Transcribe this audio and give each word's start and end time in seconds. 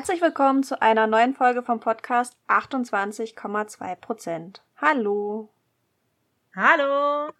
Herzlich 0.00 0.22
willkommen 0.22 0.62
zu 0.62 0.80
einer 0.80 1.06
neuen 1.06 1.34
Folge 1.34 1.62
vom 1.62 1.78
Podcast 1.78 2.34
28,2% 2.48 4.60
Hallo. 4.78 5.52
Hallo. 6.56 7.30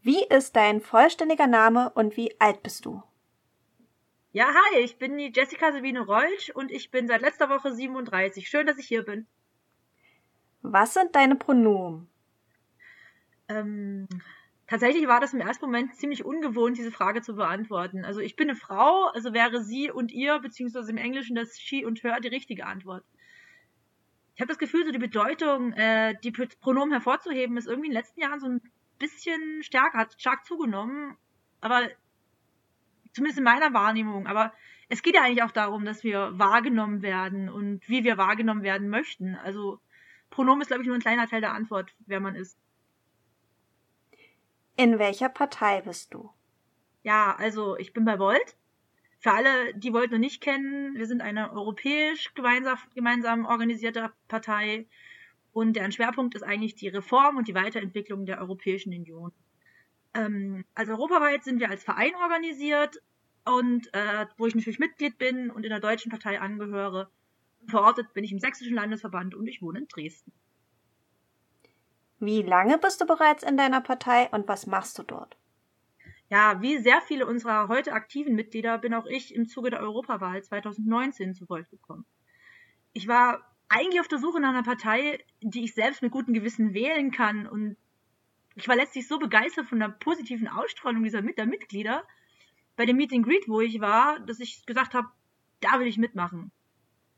Wie 0.00 0.24
ist 0.26 0.54
dein 0.54 0.80
vollständiger 0.80 1.48
Name 1.48 1.90
und 1.90 2.16
wie 2.16 2.40
alt 2.40 2.62
bist 2.62 2.84
du? 2.84 3.02
Ja, 4.30 4.46
hi, 4.46 4.78
ich 4.78 4.98
bin 4.98 5.18
die 5.18 5.32
Jessica 5.34 5.72
Sabine 5.72 6.02
Rolsch 6.02 6.50
und 6.50 6.70
ich 6.70 6.92
bin 6.92 7.08
seit 7.08 7.22
letzter 7.22 7.48
Woche 7.48 7.74
37. 7.74 8.48
Schön, 8.48 8.68
dass 8.68 8.78
ich 8.78 8.86
hier 8.86 9.04
bin. 9.04 9.26
Was 10.62 10.94
sind 10.94 11.16
deine 11.16 11.34
Pronomen? 11.34 12.08
Ähm, 13.48 14.06
Tatsächlich 14.68 15.08
war 15.08 15.18
das 15.18 15.32
im 15.32 15.40
ersten 15.40 15.64
Moment 15.64 15.94
ziemlich 15.96 16.26
ungewohnt, 16.26 16.76
diese 16.76 16.92
Frage 16.92 17.22
zu 17.22 17.34
beantworten. 17.34 18.04
Also 18.04 18.20
ich 18.20 18.36
bin 18.36 18.50
eine 18.50 18.58
Frau, 18.58 19.06
also 19.14 19.32
wäre 19.32 19.64
sie 19.64 19.90
und 19.90 20.12
ihr, 20.12 20.38
beziehungsweise 20.40 20.90
im 20.90 20.98
Englischen 20.98 21.34
das 21.34 21.58
she 21.58 21.86
und 21.86 22.04
her 22.04 22.20
die 22.20 22.28
richtige 22.28 22.66
Antwort. 22.66 23.02
Ich 24.34 24.42
habe 24.42 24.48
das 24.48 24.58
Gefühl, 24.58 24.84
so 24.84 24.92
die 24.92 24.98
Bedeutung, 24.98 25.72
äh, 25.72 26.14
die 26.22 26.30
Pronomen 26.30 26.92
hervorzuheben, 26.92 27.56
ist 27.56 27.66
irgendwie 27.66 27.88
in 27.88 27.92
den 27.92 28.00
letzten 28.00 28.20
Jahren 28.20 28.40
so 28.40 28.46
ein 28.46 28.60
bisschen 28.98 29.62
stärker, 29.62 29.98
hat 29.98 30.20
stark 30.20 30.44
zugenommen. 30.44 31.16
Aber 31.62 31.88
zumindest 33.14 33.38
in 33.38 33.44
meiner 33.44 33.72
Wahrnehmung. 33.72 34.26
Aber 34.26 34.52
es 34.90 35.02
geht 35.02 35.14
ja 35.14 35.22
eigentlich 35.22 35.42
auch 35.42 35.50
darum, 35.50 35.86
dass 35.86 36.04
wir 36.04 36.38
wahrgenommen 36.38 37.00
werden 37.00 37.48
und 37.48 37.88
wie 37.88 38.04
wir 38.04 38.18
wahrgenommen 38.18 38.62
werden 38.62 38.90
möchten. 38.90 39.34
Also 39.34 39.80
Pronomen 40.28 40.60
ist, 40.60 40.68
glaube 40.68 40.82
ich, 40.82 40.86
nur 40.88 40.96
ein 40.96 41.02
kleiner 41.02 41.26
Teil 41.26 41.40
der 41.40 41.54
Antwort, 41.54 41.94
wer 42.06 42.20
man 42.20 42.34
ist. 42.34 42.58
In 44.78 45.00
welcher 45.00 45.28
Partei 45.28 45.80
bist 45.80 46.14
du? 46.14 46.30
Ja, 47.02 47.34
also 47.36 47.76
ich 47.78 47.92
bin 47.92 48.04
bei 48.04 48.20
Volt. 48.20 48.56
Für 49.18 49.32
alle, 49.32 49.74
die 49.74 49.92
Volt 49.92 50.12
noch 50.12 50.18
nicht 50.18 50.40
kennen, 50.40 50.94
wir 50.94 51.06
sind 51.06 51.20
eine 51.20 51.52
europäisch 51.52 52.32
gemeinsam, 52.34 52.78
gemeinsam 52.94 53.44
organisierte 53.44 54.12
Partei 54.28 54.86
und 55.52 55.72
deren 55.72 55.90
Schwerpunkt 55.90 56.36
ist 56.36 56.44
eigentlich 56.44 56.76
die 56.76 56.86
Reform 56.86 57.38
und 57.38 57.48
die 57.48 57.56
Weiterentwicklung 57.56 58.24
der 58.24 58.40
Europäischen 58.40 58.94
Union. 58.94 59.32
Ähm, 60.14 60.64
also 60.76 60.92
europaweit 60.92 61.42
sind 61.42 61.58
wir 61.58 61.70
als 61.70 61.82
Verein 61.82 62.14
organisiert 62.14 63.02
und 63.46 63.92
äh, 63.94 64.26
wo 64.36 64.46
ich 64.46 64.54
natürlich 64.54 64.78
Mitglied 64.78 65.18
bin 65.18 65.50
und 65.50 65.64
in 65.64 65.70
der 65.70 65.80
deutschen 65.80 66.12
Partei 66.12 66.40
angehöre. 66.40 67.10
Verortet 67.66 68.14
bin 68.14 68.22
ich 68.22 68.30
im 68.30 68.38
sächsischen 68.38 68.76
Landesverband 68.76 69.34
und 69.34 69.48
ich 69.48 69.60
wohne 69.60 69.80
in 69.80 69.88
Dresden. 69.88 70.32
Wie 72.20 72.42
lange 72.42 72.78
bist 72.78 73.00
du 73.00 73.06
bereits 73.06 73.44
in 73.44 73.56
deiner 73.56 73.80
Partei 73.80 74.28
und 74.30 74.48
was 74.48 74.66
machst 74.66 74.98
du 74.98 75.02
dort? 75.04 75.36
Ja, 76.30 76.60
wie 76.60 76.78
sehr 76.78 77.00
viele 77.00 77.26
unserer 77.26 77.68
heute 77.68 77.92
aktiven 77.92 78.34
Mitglieder 78.34 78.76
bin 78.78 78.92
auch 78.92 79.06
ich 79.06 79.34
im 79.34 79.48
Zuge 79.48 79.70
der 79.70 79.80
Europawahl 79.80 80.42
2019 80.42 81.34
zu 81.34 81.48
Volt 81.48 81.70
gekommen. 81.70 82.04
Ich 82.92 83.08
war 83.08 83.40
eigentlich 83.68 84.00
auf 84.00 84.08
der 84.08 84.18
Suche 84.18 84.40
nach 84.40 84.50
einer 84.50 84.62
Partei, 84.62 85.24
die 85.40 85.64
ich 85.64 85.74
selbst 85.74 86.02
mit 86.02 86.10
gutem 86.10 86.34
Gewissen 86.34 86.74
wählen 86.74 87.12
kann 87.12 87.46
und 87.46 87.76
ich 88.56 88.66
war 88.66 88.76
letztlich 88.76 89.06
so 89.06 89.18
begeistert 89.18 89.66
von 89.66 89.78
der 89.78 89.88
positiven 89.88 90.48
Ausstrahlung 90.48 91.04
dieser 91.04 91.22
der 91.22 91.46
Mitglieder 91.46 92.02
bei 92.76 92.86
dem 92.86 92.96
Meet 92.96 93.12
and 93.12 93.24
Greet, 93.24 93.48
wo 93.48 93.60
ich 93.60 93.80
war, 93.80 94.18
dass 94.20 94.40
ich 94.40 94.66
gesagt 94.66 94.94
habe, 94.94 95.08
da 95.60 95.78
will 95.78 95.86
ich 95.86 95.96
mitmachen. 95.96 96.50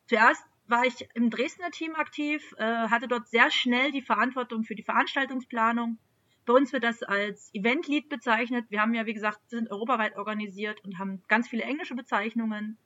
Zuerst 0.07 0.45
war 0.71 0.85
ich 0.87 1.09
im 1.15 1.31
Dresdner 1.31 1.71
Team 1.71 1.95
aktiv, 1.95 2.55
äh, 2.59 2.65
hatte 2.65 3.09
dort 3.09 3.29
sehr 3.29 3.51
schnell 3.51 3.91
die 3.93 4.03
Verantwortung 4.03 4.65
für 4.65 4.75
die 4.75 4.83
Veranstaltungsplanung. 4.83 5.99
Bei 6.47 6.55
uns 6.55 6.73
wird 6.73 6.85
das 6.85 7.03
als 7.03 7.53
Event-Lead 7.55 8.09
bezeichnet. 8.09 8.67
Wir 8.71 8.81
haben 8.81 8.95
ja, 8.95 9.07
wie 9.07 9.15
gesagt, 9.15 9.39
sind 9.51 9.71
europaweit 9.71 10.17
organisiert 10.17 10.83
und 10.85 10.99
haben 10.99 11.23
ganz 11.29 11.49
viele 11.49 11.65
englische 11.65 11.95
Bezeichnungen. 11.95 12.79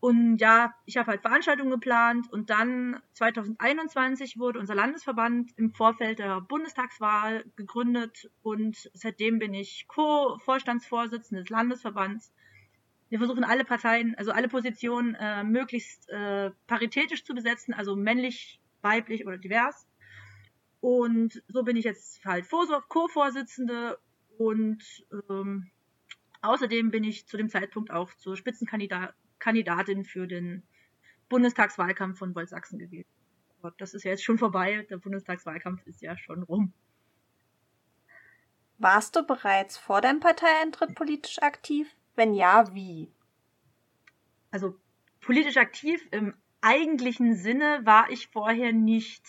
Und 0.00 0.38
ja, 0.38 0.74
ich 0.84 0.96
habe 0.98 1.10
halt 1.10 1.22
Veranstaltungen 1.22 1.70
geplant 1.70 2.30
und 2.30 2.50
dann 2.50 3.00
2021 3.14 4.38
wurde 4.38 4.58
unser 4.58 4.74
Landesverband 4.74 5.52
im 5.56 5.72
Vorfeld 5.72 6.18
der 6.18 6.40
Bundestagswahl 6.42 7.44
gegründet 7.56 8.30
und 8.42 8.90
seitdem 8.92 9.38
bin 9.38 9.54
ich 9.54 9.86
Co-Vorstandsvorsitzende 9.88 11.42
des 11.42 11.50
Landesverbands 11.50 12.32
wir 13.16 13.26
versuchen 13.26 13.44
alle 13.44 13.64
Parteien, 13.64 14.14
also 14.16 14.30
alle 14.32 14.48
Positionen 14.48 15.14
äh, 15.14 15.42
möglichst 15.42 16.08
äh, 16.10 16.50
paritätisch 16.66 17.24
zu 17.24 17.34
besetzen, 17.34 17.72
also 17.72 17.96
männlich, 17.96 18.60
weiblich 18.82 19.26
oder 19.26 19.38
divers. 19.38 19.86
Und 20.80 21.42
so 21.48 21.62
bin 21.62 21.76
ich 21.76 21.84
jetzt 21.84 22.24
halt 22.24 22.46
Co-Vorsitzende 22.50 23.98
und 24.38 24.82
ähm, 25.30 25.70
außerdem 26.42 26.90
bin 26.90 27.04
ich 27.04 27.26
zu 27.26 27.36
dem 27.36 27.48
Zeitpunkt 27.48 27.90
auch 27.90 28.12
zur 28.14 28.36
Spitzenkandidatin 28.36 30.04
für 30.04 30.26
den 30.26 30.62
Bundestagswahlkampf 31.28 32.18
von 32.18 32.34
Wolfsachsen 32.34 32.78
gewählt. 32.78 33.06
Das 33.78 33.94
ist 33.94 34.04
ja 34.04 34.12
jetzt 34.12 34.24
schon 34.24 34.38
vorbei, 34.38 34.86
der 34.90 34.98
Bundestagswahlkampf 34.98 35.84
ist 35.86 36.02
ja 36.02 36.16
schon 36.16 36.42
rum. 36.42 36.72
Warst 38.78 39.16
du 39.16 39.26
bereits 39.26 39.78
vor 39.78 40.02
deinem 40.02 40.20
Parteieintritt 40.20 40.94
politisch 40.94 41.40
aktiv? 41.40 41.96
Wenn 42.16 42.34
ja, 42.34 42.74
wie? 42.74 43.12
Also 44.50 44.74
politisch 45.20 45.56
aktiv 45.56 46.06
im 46.10 46.34
eigentlichen 46.60 47.34
Sinne 47.34 47.80
war 47.84 48.10
ich 48.10 48.28
vorher 48.28 48.72
nicht. 48.72 49.22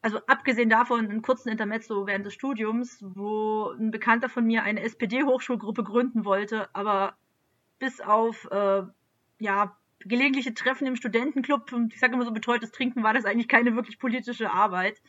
Also 0.00 0.18
abgesehen 0.26 0.70
davon 0.70 1.08
einen 1.08 1.22
kurzen 1.22 1.48
Intermezzo 1.48 2.06
während 2.06 2.26
des 2.26 2.34
Studiums, 2.34 2.98
wo 3.02 3.70
ein 3.70 3.90
Bekannter 3.90 4.28
von 4.28 4.44
mir 4.44 4.62
eine 4.62 4.82
SPD-Hochschulgruppe 4.82 5.82
gründen 5.82 6.24
wollte, 6.24 6.68
aber 6.74 7.16
bis 7.78 8.00
auf 8.00 8.48
äh, 8.50 8.82
ja 9.40 9.76
gelegentliche 10.00 10.52
Treffen 10.52 10.86
im 10.86 10.96
Studentenclub 10.96 11.72
und 11.72 11.94
ich 11.94 12.00
sage 12.00 12.14
immer 12.14 12.24
so 12.24 12.32
betreutes 12.32 12.70
Trinken 12.70 13.02
war 13.02 13.14
das 13.14 13.24
eigentlich 13.24 13.48
keine 13.48 13.74
wirklich 13.74 13.98
politische 13.98 14.50
Arbeit. 14.50 15.00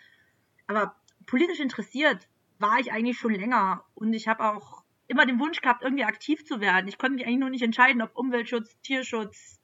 Aber 0.67 0.95
politisch 1.25 1.59
interessiert 1.59 2.29
war 2.57 2.79
ich 2.79 2.91
eigentlich 2.91 3.17
schon 3.17 3.33
länger 3.33 3.83
und 3.93 4.13
ich 4.13 4.27
habe 4.29 4.45
auch 4.45 4.84
immer 5.07 5.25
den 5.25 5.39
Wunsch 5.39 5.61
gehabt, 5.61 5.83
irgendwie 5.83 6.03
aktiv 6.03 6.45
zu 6.45 6.59
werden. 6.59 6.87
Ich 6.87 6.97
konnte 6.97 7.15
mich 7.15 7.25
eigentlich 7.25 7.39
nur 7.39 7.49
nicht 7.49 7.61
entscheiden, 7.61 8.01
ob 8.01 8.15
Umweltschutz, 8.15 8.79
Tierschutz, 8.81 9.59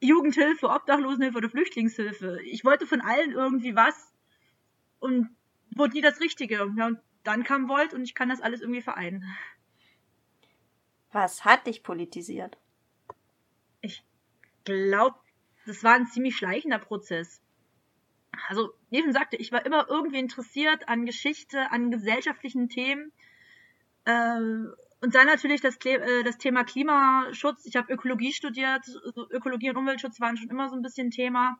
Jugendhilfe, 0.00 0.68
Obdachlosenhilfe 0.68 1.38
oder 1.38 1.50
Flüchtlingshilfe. 1.50 2.40
Ich 2.44 2.64
wollte 2.64 2.86
von 2.86 3.00
allen 3.00 3.32
irgendwie 3.32 3.74
was 3.74 4.12
und 5.00 5.34
wurde 5.74 5.94
nie 5.94 6.00
das 6.00 6.20
Richtige. 6.20 6.70
Ja, 6.76 6.86
und 6.86 6.98
dann 7.24 7.44
kam 7.44 7.68
Volt 7.68 7.94
und 7.94 8.02
ich 8.04 8.14
kann 8.14 8.28
das 8.28 8.40
alles 8.40 8.60
irgendwie 8.60 8.82
vereinen. 8.82 9.24
Was 11.12 11.44
hat 11.44 11.66
dich 11.66 11.82
politisiert? 11.82 12.58
Ich 13.80 14.04
glaube, 14.64 15.18
das 15.66 15.84
war 15.84 15.94
ein 15.94 16.06
ziemlich 16.06 16.36
schleichender 16.36 16.78
Prozess. 16.78 17.40
Also, 18.48 18.74
wie 18.90 19.00
schon 19.00 19.12
sagte, 19.12 19.36
ich 19.36 19.52
war 19.52 19.64
immer 19.64 19.86
irgendwie 19.88 20.18
interessiert 20.18 20.88
an 20.88 21.06
Geschichte, 21.06 21.70
an 21.70 21.90
gesellschaftlichen 21.90 22.68
Themen 22.68 23.12
ähm, 24.06 24.72
und 25.00 25.14
dann 25.14 25.26
natürlich 25.26 25.60
das, 25.60 25.76
äh, 25.84 26.22
das 26.22 26.38
Thema 26.38 26.64
Klimaschutz. 26.64 27.66
Ich 27.66 27.76
habe 27.76 27.92
Ökologie 27.92 28.32
studiert. 28.32 28.82
Also 29.04 29.28
Ökologie 29.30 29.68
und 29.68 29.76
Umweltschutz 29.76 30.18
waren 30.20 30.36
schon 30.36 30.48
immer 30.48 30.68
so 30.68 30.76
ein 30.76 30.82
bisschen 30.82 31.10
Thema, 31.10 31.58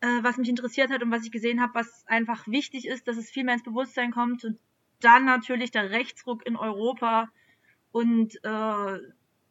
äh, 0.00 0.22
was 0.22 0.36
mich 0.36 0.48
interessiert 0.48 0.90
hat 0.90 1.02
und 1.02 1.12
was 1.12 1.24
ich 1.24 1.30
gesehen 1.30 1.60
habe, 1.60 1.74
was 1.74 2.04
einfach 2.08 2.46
wichtig 2.48 2.86
ist, 2.88 3.06
dass 3.06 3.16
es 3.16 3.30
viel 3.30 3.44
mehr 3.44 3.54
ins 3.54 3.62
Bewusstsein 3.62 4.10
kommt. 4.10 4.44
Und 4.44 4.58
dann 5.00 5.24
natürlich 5.24 5.70
der 5.70 5.90
Rechtsruck 5.90 6.44
in 6.44 6.56
Europa 6.56 7.28
und 7.92 8.34
äh, 8.42 8.98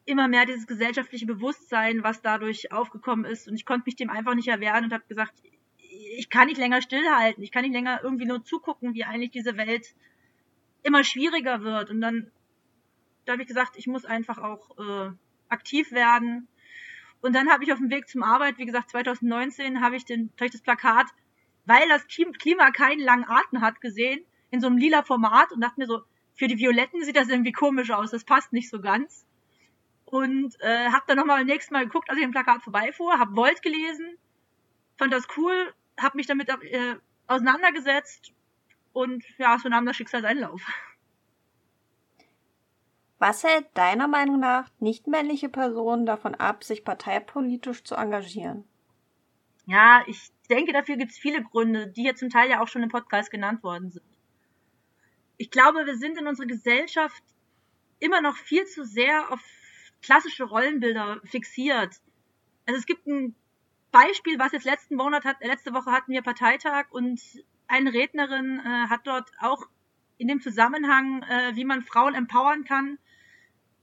immer 0.04 0.28
mehr 0.28 0.44
dieses 0.44 0.66
gesellschaftliche 0.66 1.26
Bewusstsein, 1.26 2.02
was 2.02 2.22
dadurch 2.22 2.70
aufgekommen 2.70 3.24
ist. 3.24 3.48
Und 3.48 3.54
ich 3.54 3.64
konnte 3.64 3.84
mich 3.86 3.96
dem 3.96 4.10
einfach 4.10 4.34
nicht 4.34 4.48
erwehren 4.48 4.84
und 4.84 4.92
habe 4.92 5.04
gesagt, 5.08 5.34
ich 6.18 6.28
kann 6.28 6.48
nicht 6.48 6.58
länger 6.58 6.82
stillhalten. 6.82 7.42
Ich 7.42 7.50
kann 7.50 7.62
nicht 7.62 7.72
länger 7.72 8.00
irgendwie 8.02 8.26
nur 8.26 8.44
zugucken, 8.44 8.92
wie 8.94 9.04
eigentlich 9.04 9.30
diese 9.30 9.56
Welt 9.56 9.94
immer 10.86 11.04
schwieriger 11.04 11.62
wird. 11.62 11.90
Und 11.90 12.00
dann 12.00 12.30
da 13.26 13.32
habe 13.32 13.42
ich 13.42 13.48
gesagt, 13.48 13.76
ich 13.76 13.86
muss 13.86 14.04
einfach 14.04 14.38
auch 14.38 14.78
äh, 14.78 15.10
aktiv 15.48 15.92
werden. 15.92 16.48
Und 17.20 17.34
dann 17.34 17.50
habe 17.50 17.64
ich 17.64 17.72
auf 17.72 17.78
dem 17.78 17.90
Weg 17.90 18.08
zum 18.08 18.22
Arbeit, 18.22 18.56
wie 18.58 18.66
gesagt, 18.66 18.90
2019 18.90 19.80
habe 19.80 19.96
ich, 19.96 20.04
den, 20.04 20.30
hab 20.40 20.50
das 20.50 20.62
Plakat, 20.62 21.06
weil 21.64 21.88
das 21.88 22.06
Klima 22.06 22.70
keinen 22.70 23.00
langen 23.00 23.24
Atem 23.24 23.60
hat, 23.60 23.80
gesehen, 23.80 24.24
in 24.50 24.60
so 24.60 24.68
einem 24.68 24.78
lila 24.78 25.02
Format 25.02 25.50
und 25.52 25.60
dachte 25.60 25.80
mir 25.80 25.86
so, 25.86 26.02
für 26.34 26.46
die 26.46 26.58
Violetten 26.58 27.02
sieht 27.02 27.16
das 27.16 27.28
irgendwie 27.28 27.52
komisch 27.52 27.90
aus, 27.90 28.12
das 28.12 28.24
passt 28.24 28.52
nicht 28.52 28.70
so 28.70 28.80
ganz. 28.80 29.26
Und 30.04 30.54
äh, 30.60 30.90
habe 30.90 31.04
dann 31.08 31.16
nochmal 31.16 31.44
nächstes 31.44 31.72
Mal 31.72 31.84
geguckt, 31.84 32.08
als 32.08 32.18
ich 32.18 32.24
im 32.24 32.30
Plakat 32.30 32.62
vorbeifuhr, 32.62 33.18
habe 33.18 33.34
Volt 33.34 33.60
gelesen, 33.62 34.16
fand 34.98 35.12
das 35.12 35.26
cool, 35.36 35.74
habe 35.98 36.16
mich 36.16 36.26
damit 36.26 36.48
äh, 36.48 36.96
auseinandergesetzt 37.26 38.32
und 38.96 39.24
ja, 39.36 39.58
so 39.58 39.68
nahm 39.68 39.84
das 39.84 39.94
Schicksal 39.94 40.22
seinen 40.22 40.40
Lauf. 40.40 40.62
Was 43.18 43.44
hält 43.44 43.66
deiner 43.74 44.08
Meinung 44.08 44.40
nach 44.40 44.70
nicht-männliche 44.78 45.50
Personen 45.50 46.06
davon 46.06 46.34
ab, 46.34 46.64
sich 46.64 46.82
parteipolitisch 46.82 47.84
zu 47.84 47.94
engagieren? 47.94 48.64
Ja, 49.66 50.02
ich 50.06 50.30
denke, 50.48 50.72
dafür 50.72 50.96
gibt 50.96 51.12
es 51.12 51.18
viele 51.18 51.42
Gründe, 51.42 51.88
die 51.88 52.02
hier 52.02 52.16
zum 52.16 52.30
Teil 52.30 52.48
ja 52.48 52.62
auch 52.62 52.68
schon 52.68 52.82
im 52.82 52.88
Podcast 52.88 53.30
genannt 53.30 53.62
worden 53.62 53.90
sind. 53.90 54.06
Ich 55.36 55.50
glaube, 55.50 55.84
wir 55.84 55.96
sind 55.98 56.18
in 56.18 56.26
unserer 56.26 56.46
Gesellschaft 56.46 57.22
immer 57.98 58.22
noch 58.22 58.36
viel 58.36 58.64
zu 58.64 58.84
sehr 58.86 59.30
auf 59.30 59.40
klassische 60.00 60.44
Rollenbilder 60.44 61.20
fixiert. 61.24 62.00
Also 62.64 62.78
es 62.78 62.86
gibt 62.86 63.06
ein 63.06 63.34
Beispiel, 63.92 64.38
was 64.38 64.52
jetzt 64.52 64.64
letzten 64.64 64.96
Monat 64.96 65.24
hat, 65.24 65.36
letzte 65.42 65.74
Woche 65.74 65.92
hatten 65.92 66.12
wir 66.12 66.22
Parteitag 66.22 66.86
und 66.90 67.20
eine 67.68 67.92
Rednerin 67.92 68.60
äh, 68.60 68.88
hat 68.88 69.06
dort 69.06 69.30
auch 69.40 69.62
in 70.18 70.28
dem 70.28 70.40
Zusammenhang, 70.40 71.22
äh, 71.22 71.54
wie 71.54 71.64
man 71.64 71.82
Frauen 71.82 72.14
empowern 72.14 72.64
kann, 72.64 72.98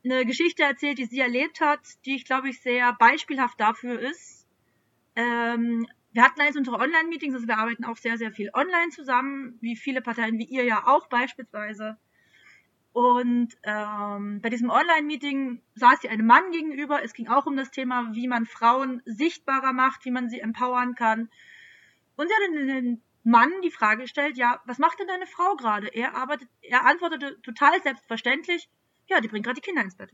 eine 0.04 0.26
Geschichte 0.26 0.64
erzählt, 0.64 0.98
die 0.98 1.06
sie 1.06 1.20
erlebt 1.20 1.62
hat, 1.62 1.80
die 2.06 2.16
ich 2.16 2.26
glaube 2.26 2.50
ich 2.50 2.62
sehr 2.62 2.94
beispielhaft 2.94 3.60
dafür 3.60 4.00
ist. 4.00 4.48
Ähm, 5.16 5.88
wir 6.12 6.24
hatten 6.24 6.42
eins 6.42 6.58
unserer 6.58 6.80
Online-Meetings, 6.80 7.34
also 7.34 7.48
wir 7.48 7.58
arbeiten 7.58 7.86
auch 7.86 7.98
sehr, 7.98 8.18
sehr 8.18 8.32
viel 8.32 8.52
online 8.54 8.90
zusammen, 8.90 9.58
wie 9.62 9.76
viele 9.76 10.02
Parteien 10.02 10.38
wie 10.38 10.46
ihr 10.46 10.64
ja 10.64 10.86
auch 10.86 11.08
beispielsweise. 11.08 11.98
Und 12.92 13.58
ähm, 13.64 14.40
bei 14.42 14.50
diesem 14.50 14.70
Online-Meeting 14.70 15.62
saß 15.74 16.02
sie 16.02 16.10
einem 16.10 16.28
Mann 16.28 16.52
gegenüber. 16.52 17.04
Es 17.04 17.14
ging 17.14 17.28
auch 17.28 17.48
um 17.48 17.58
das 17.58 17.72
Thema, 17.72 18.14
wie 18.14 18.28
man 18.28 18.46
Frauen 18.46 19.02
sichtbarer 19.06 19.74
macht, 19.74 20.06
wie 20.06 20.12
man 20.12 20.30
sie 20.30 20.40
empowern 20.40 20.94
kann. 20.94 21.30
Und 22.16 22.28
sie 22.28 22.34
hat 22.36 22.68
den 22.68 23.02
Mann 23.24 23.52
die 23.62 23.72
Frage 23.72 24.04
gestellt, 24.04 24.38
ja, 24.38 24.62
was 24.66 24.80
macht 24.80 25.00
denn 25.00 25.08
deine 25.08 25.26
Frau 25.26 25.56
gerade? 25.56 25.88
Er 25.88 26.16
arbeitet, 26.16 26.50
er 26.62 26.86
antwortete 26.86 27.42
total 27.42 27.82
selbstverständlich, 27.82 28.70
ja, 29.08 29.22
die 29.22 29.28
bringt 29.28 29.46
gerade 29.46 29.60
die 29.60 29.66
Kinder 29.66 29.82
ins 29.82 29.96
Bett. 29.96 30.12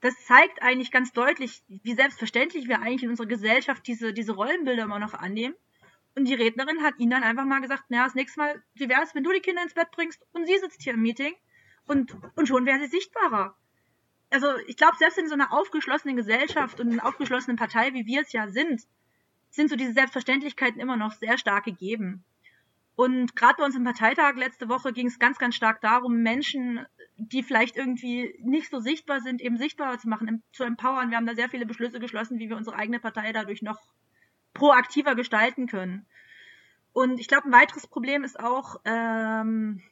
Das 0.00 0.14
zeigt 0.26 0.62
eigentlich 0.62 0.90
ganz 0.90 1.12
deutlich, 1.12 1.62
wie 1.68 1.94
selbstverständlich 1.94 2.68
wir 2.68 2.80
eigentlich 2.80 3.04
in 3.04 3.10
unserer 3.10 3.26
Gesellschaft 3.26 3.86
diese, 3.86 4.12
diese 4.12 4.32
Rollenbilder 4.32 4.84
immer 4.84 4.98
noch 4.98 5.14
annehmen. 5.14 5.54
Und 6.14 6.26
die 6.26 6.34
Rednerin 6.34 6.82
hat 6.82 6.98
ihn 6.98 7.10
dann 7.10 7.22
einfach 7.22 7.44
mal 7.44 7.60
gesagt, 7.60 7.84
naja, 7.90 8.04
das 8.04 8.14
nächste 8.14 8.40
Mal, 8.40 8.62
wie 8.74 8.88
wäre 8.88 9.02
es, 9.02 9.14
wenn 9.14 9.24
du 9.24 9.32
die 9.32 9.40
Kinder 9.40 9.62
ins 9.62 9.74
Bett 9.74 9.90
bringst 9.92 10.24
und 10.32 10.46
sie 10.46 10.58
sitzt 10.58 10.82
hier 10.82 10.94
im 10.94 11.02
Meeting 11.02 11.34
und, 11.86 12.16
und 12.36 12.46
schon 12.46 12.66
wäre 12.66 12.78
sie 12.80 12.86
sichtbarer. 12.86 13.56
Also 14.30 14.56
ich 14.66 14.76
glaube, 14.76 14.96
selbst 14.96 15.18
in 15.18 15.28
so 15.28 15.34
einer 15.34 15.52
aufgeschlossenen 15.52 16.16
Gesellschaft 16.16 16.80
und 16.80 16.90
einer 16.90 17.06
aufgeschlossenen 17.06 17.56
Partei, 17.56 17.92
wie 17.92 18.06
wir 18.06 18.22
es 18.22 18.32
ja 18.32 18.48
sind, 18.48 18.82
sind 19.56 19.70
so 19.70 19.76
diese 19.76 19.92
Selbstverständlichkeiten 19.92 20.80
immer 20.80 20.96
noch 20.96 21.12
sehr 21.12 21.38
stark 21.38 21.64
gegeben. 21.64 22.24
Und 22.94 23.36
gerade 23.36 23.56
bei 23.58 23.64
uns 23.64 23.76
im 23.76 23.84
Parteitag 23.84 24.36
letzte 24.36 24.68
Woche 24.70 24.92
ging 24.92 25.06
es 25.06 25.18
ganz, 25.18 25.38
ganz 25.38 25.54
stark 25.54 25.82
darum, 25.82 26.22
Menschen, 26.22 26.86
die 27.18 27.42
vielleicht 27.42 27.76
irgendwie 27.76 28.34
nicht 28.42 28.70
so 28.70 28.80
sichtbar 28.80 29.20
sind, 29.20 29.42
eben 29.42 29.58
sichtbarer 29.58 29.98
zu 29.98 30.08
machen, 30.08 30.42
zu 30.52 30.64
empowern. 30.64 31.10
Wir 31.10 31.18
haben 31.18 31.26
da 31.26 31.34
sehr 31.34 31.50
viele 31.50 31.66
Beschlüsse 31.66 32.00
geschlossen, 32.00 32.38
wie 32.38 32.48
wir 32.48 32.56
unsere 32.56 32.76
eigene 32.76 32.98
Partei 32.98 33.32
dadurch 33.32 33.60
noch 33.60 33.78
proaktiver 34.54 35.14
gestalten 35.14 35.66
können. 35.66 36.06
Und 36.94 37.20
ich 37.20 37.28
glaube, 37.28 37.48
ein 37.48 37.52
weiteres 37.52 37.86
Problem 37.86 38.24
ist 38.24 38.40
auch, 38.40 38.80
ähm, 38.86 39.82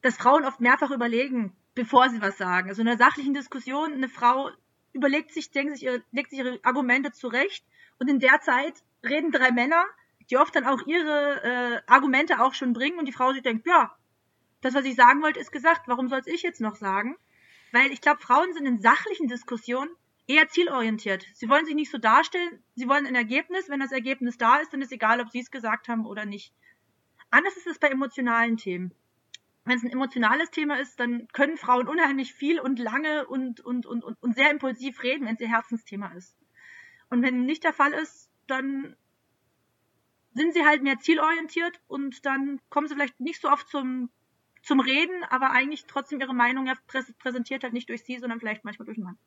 dass 0.00 0.16
Frauen 0.16 0.44
oft 0.44 0.60
mehrfach 0.60 0.90
überlegen, 0.90 1.52
bevor 1.76 2.10
sie 2.10 2.20
was 2.20 2.36
sagen. 2.36 2.68
Also 2.68 2.82
in 2.82 2.88
einer 2.88 2.98
sachlichen 2.98 3.34
Diskussion, 3.34 3.92
eine 3.92 4.08
Frau 4.08 4.50
überlegt 4.92 5.32
sich, 5.32 5.52
denkt 5.52 5.78
sich, 5.78 5.88
legt 6.10 6.30
sich 6.30 6.40
ihre 6.40 6.58
Argumente 6.64 7.12
zurecht 7.12 7.64
und 8.02 8.08
in 8.08 8.18
der 8.18 8.40
Zeit 8.40 8.82
reden 9.04 9.30
drei 9.30 9.52
Männer, 9.52 9.84
die 10.28 10.36
oft 10.36 10.56
dann 10.56 10.66
auch 10.66 10.84
ihre 10.88 11.40
äh, 11.44 11.80
Argumente 11.86 12.40
auch 12.40 12.52
schon 12.52 12.72
bringen 12.72 12.98
und 12.98 13.06
die 13.06 13.12
Frau 13.12 13.32
sich 13.32 13.42
denkt, 13.42 13.64
ja, 13.64 13.96
das, 14.60 14.74
was 14.74 14.84
ich 14.84 14.96
sagen 14.96 15.22
wollte, 15.22 15.38
ist 15.38 15.52
gesagt, 15.52 15.86
warum 15.86 16.08
soll 16.08 16.18
es 16.18 16.26
ich 16.26 16.42
jetzt 16.42 16.60
noch 16.60 16.74
sagen? 16.74 17.16
Weil 17.70 17.92
ich 17.92 18.00
glaube, 18.00 18.20
Frauen 18.20 18.52
sind 18.54 18.66
in 18.66 18.80
sachlichen 18.80 19.28
Diskussionen 19.28 19.88
eher 20.26 20.48
zielorientiert. 20.48 21.24
Sie 21.32 21.48
wollen 21.48 21.64
sich 21.64 21.76
nicht 21.76 21.92
so 21.92 21.98
darstellen, 21.98 22.64
sie 22.74 22.88
wollen 22.88 23.06
ein 23.06 23.14
Ergebnis. 23.14 23.68
Wenn 23.68 23.78
das 23.78 23.92
Ergebnis 23.92 24.36
da 24.36 24.56
ist, 24.56 24.72
dann 24.72 24.82
ist 24.82 24.90
egal, 24.90 25.20
ob 25.20 25.30
sie 25.30 25.38
es 25.38 25.52
gesagt 25.52 25.86
haben 25.86 26.04
oder 26.04 26.26
nicht. 26.26 26.52
Anders 27.30 27.56
ist 27.56 27.68
es 27.68 27.78
bei 27.78 27.86
emotionalen 27.86 28.56
Themen. 28.56 28.92
Wenn 29.64 29.76
es 29.76 29.84
ein 29.84 29.92
emotionales 29.92 30.50
Thema 30.50 30.80
ist, 30.80 30.98
dann 30.98 31.28
können 31.28 31.56
Frauen 31.56 31.86
unheimlich 31.86 32.34
viel 32.34 32.58
und 32.58 32.80
lange 32.80 33.28
und, 33.28 33.60
und, 33.60 33.86
und, 33.86 34.02
und, 34.02 34.20
und 34.20 34.34
sehr 34.34 34.50
impulsiv 34.50 35.04
reden, 35.04 35.24
wenn 35.26 35.36
es 35.36 35.40
ihr 35.40 35.48
Herzensthema 35.48 36.08
ist. 36.14 36.36
Und 37.12 37.20
wenn 37.20 37.44
nicht 37.44 37.62
der 37.62 37.74
Fall 37.74 37.92
ist, 37.92 38.30
dann 38.46 38.96
sind 40.32 40.54
sie 40.54 40.64
halt 40.64 40.82
mehr 40.82 40.98
zielorientiert 40.98 41.78
und 41.86 42.24
dann 42.24 42.58
kommen 42.70 42.88
sie 42.88 42.94
vielleicht 42.94 43.20
nicht 43.20 43.38
so 43.38 43.50
oft 43.50 43.68
zum, 43.68 44.08
zum 44.62 44.80
Reden, 44.80 45.22
aber 45.24 45.50
eigentlich 45.50 45.84
trotzdem 45.84 46.22
ihre 46.22 46.32
Meinung 46.32 46.66
ja 46.66 46.72
präsentiert 47.18 47.64
halt 47.64 47.74
nicht 47.74 47.90
durch 47.90 48.02
sie, 48.02 48.16
sondern 48.16 48.40
vielleicht 48.40 48.64
manchmal 48.64 48.86
durch 48.86 48.96
einen 48.96 49.04
Mann. 49.04 49.18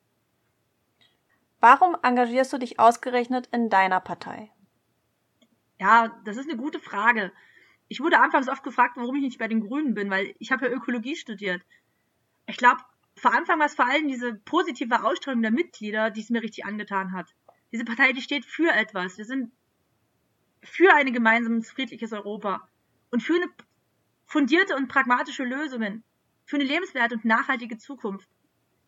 Warum 1.60 1.96
engagierst 2.02 2.52
du 2.52 2.58
dich 2.58 2.80
ausgerechnet 2.80 3.48
in 3.52 3.70
deiner 3.70 4.00
Partei? 4.00 4.50
Ja, 5.78 6.20
das 6.24 6.38
ist 6.38 6.50
eine 6.50 6.58
gute 6.58 6.80
Frage. 6.80 7.30
Ich 7.86 8.00
wurde 8.00 8.18
anfangs 8.18 8.48
oft 8.48 8.64
gefragt, 8.64 8.96
warum 8.96 9.14
ich 9.14 9.22
nicht 9.22 9.38
bei 9.38 9.46
den 9.46 9.60
Grünen 9.60 9.94
bin, 9.94 10.10
weil 10.10 10.34
ich 10.40 10.50
habe 10.50 10.66
ja 10.66 10.72
Ökologie 10.72 11.14
studiert. 11.14 11.62
Ich 12.46 12.56
glaube, 12.56 12.80
vor 13.16 13.32
Anfang 13.32 13.60
war 13.60 13.66
es 13.66 13.76
vor 13.76 13.86
allem 13.86 14.08
diese 14.08 14.34
positive 14.34 15.04
Ausstrahlung 15.04 15.42
der 15.42 15.52
Mitglieder, 15.52 16.10
die 16.10 16.22
es 16.22 16.30
mir 16.30 16.42
richtig 16.42 16.64
angetan 16.64 17.12
hat. 17.12 17.32
Diese 17.72 17.84
Partei, 17.84 18.12
die 18.12 18.22
steht 18.22 18.44
für 18.44 18.70
etwas. 18.72 19.18
Wir 19.18 19.24
sind 19.24 19.52
für 20.62 20.92
ein 20.94 21.12
gemeinsames 21.12 21.70
friedliches 21.70 22.12
Europa 22.12 22.68
und 23.10 23.22
für 23.22 23.34
eine 23.34 23.48
fundierte 24.24 24.76
und 24.76 24.88
pragmatische 24.88 25.44
Lösungen, 25.44 26.02
für 26.44 26.56
eine 26.56 26.64
lebenswerte 26.64 27.14
und 27.14 27.24
nachhaltige 27.24 27.78
Zukunft. 27.78 28.28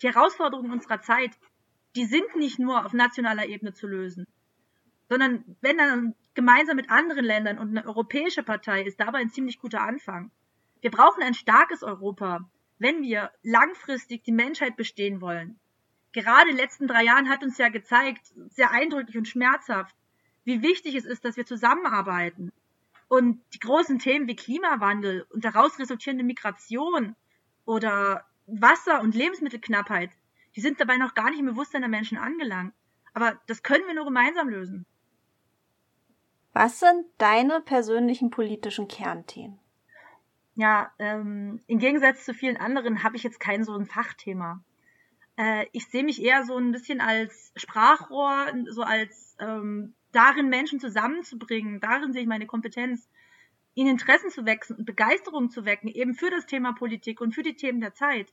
Die 0.03 0.09
Herausforderungen 0.09 0.73
unserer 0.73 1.01
Zeit, 1.01 1.37
die 1.97 2.05
sind 2.05 2.37
nicht 2.37 2.59
nur 2.59 2.85
auf 2.85 2.93
nationaler 2.93 3.47
Ebene 3.47 3.73
zu 3.73 3.87
lösen, 3.87 4.27
sondern 5.09 5.45
wenn 5.61 5.79
dann 5.79 6.15
gemeinsam 6.35 6.77
mit 6.77 6.91
anderen 6.91 7.25
Ländern 7.25 7.59
und 7.59 7.71
eine 7.71 7.87
europäische 7.87 8.43
Partei 8.43 8.83
ist 8.83 9.01
dabei 9.01 9.19
ein 9.19 9.31
ziemlich 9.31 9.59
guter 9.59 9.81
Anfang. 9.81 10.31
Wir 10.81 10.91
brauchen 10.91 11.23
ein 11.23 11.35
starkes 11.35 11.83
Europa, 11.83 12.49
wenn 12.79 13.03
wir 13.03 13.33
langfristig 13.43 14.23
die 14.23 14.33
Menschheit 14.33 14.77
bestehen 14.77 15.21
wollen. 15.21 15.59
Gerade 16.13 16.51
in 16.51 16.57
den 16.57 16.65
letzten 16.65 16.87
drei 16.87 17.05
Jahren 17.05 17.29
hat 17.29 17.43
uns 17.43 17.59
ja 17.59 17.69
gezeigt, 17.69 18.33
sehr 18.49 18.71
eindrücklich 18.71 19.17
und 19.17 19.29
schmerzhaft, 19.29 19.95
wie 20.45 20.63
wichtig 20.63 20.95
es 20.95 21.05
ist, 21.05 21.25
dass 21.25 21.37
wir 21.37 21.47
zusammenarbeiten. 21.47 22.53
Und 23.09 23.43
die 23.55 23.59
großen 23.59 23.99
Themen 23.99 24.27
wie 24.27 24.37
Klimawandel 24.37 25.27
und 25.31 25.45
daraus 25.45 25.79
resultierende 25.79 26.25
Migration 26.25 27.17
oder 27.65 28.25
Wasser- 28.47 29.01
und 29.01 29.15
Lebensmittelknappheit, 29.15 30.11
die 30.57 30.61
sind 30.61 30.81
dabei 30.81 30.97
noch 30.97 31.15
gar 31.15 31.31
nicht 31.31 31.41
im 31.41 31.47
Bewusstsein 31.47 31.83
der 31.83 31.91
Menschen 31.91 32.19
angelangt. 32.19 32.75
Aber 33.13 33.39
das 33.47 33.63
können 33.63 33.87
wir 33.87 33.95
nur 33.95 34.05
gemeinsam 34.05 34.49
lösen. 34.49 34.87
Was 36.53 36.81
sind 36.81 37.07
deine 37.19 37.61
persönlichen 37.61 38.31
politischen 38.31 38.89
Kernthemen? 38.89 39.59
Ja, 40.55 40.91
ähm, 40.99 41.61
im 41.67 41.79
Gegensatz 41.79 42.25
zu 42.25 42.35
vielen 42.35 42.57
anderen 42.57 43.05
habe 43.05 43.17
ich 43.17 43.23
jetzt 43.23 43.39
kein 43.39 43.65
so 43.65 43.77
ein 43.77 43.87
Fachthema. 43.87 44.65
Äh, 45.39 45.67
ich 45.73 45.87
sehe 45.87 46.05
mich 46.05 46.23
eher 46.23 46.45
so 46.45 46.59
ein 46.59 46.73
bisschen 46.73 47.01
als 47.01 47.53
Sprachrohr, 47.57 48.53
so 48.69 48.83
als 48.83 49.37
ähm, 49.39 49.95
darin 50.13 50.49
Menschen 50.49 50.81
zusammenzubringen. 50.81 51.81
Darin 51.81 52.13
sehe 52.13 52.23
ich 52.23 52.29
meine 52.29 52.47
Kompetenz, 52.47 53.09
ihnen 53.75 53.91
Interessen 53.91 54.31
zu 54.31 54.45
wecken 54.45 54.77
und 54.77 54.85
Begeisterung 54.85 55.51
zu 55.51 55.65
wecken, 55.65 55.89
eben 55.89 56.15
für 56.15 56.31
das 56.31 56.47
Thema 56.47 56.73
Politik 56.73 57.21
und 57.21 57.35
für 57.35 57.45
die 57.45 57.55
Themen 57.55 57.81
der 57.81 57.95
Zeit. 57.95 58.33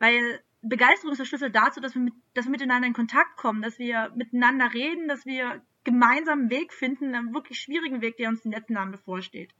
Weil 0.00 0.42
Begeisterung 0.62 1.12
ist 1.12 1.18
der 1.18 1.24
Schlüssel 1.24 1.50
dazu, 1.50 1.80
dass 1.80 1.94
wir, 1.94 2.02
mit, 2.02 2.14
dass 2.34 2.46
wir 2.46 2.50
miteinander 2.50 2.88
in 2.88 2.94
Kontakt 2.94 3.36
kommen, 3.36 3.62
dass 3.62 3.78
wir 3.78 4.10
miteinander 4.16 4.74
reden, 4.74 5.06
dass 5.06 5.24
wir 5.24 5.62
gemeinsam 5.84 6.40
einen 6.40 6.50
Weg 6.50 6.72
finden, 6.72 7.14
einen 7.14 7.32
wirklich 7.32 7.60
schwierigen 7.60 8.00
Weg, 8.00 8.16
der 8.16 8.28
uns 8.28 8.44
in 8.44 8.50
den 8.50 8.58
letzten 8.58 8.74
Jahren 8.74 8.90
bevorsteht. 8.90 9.54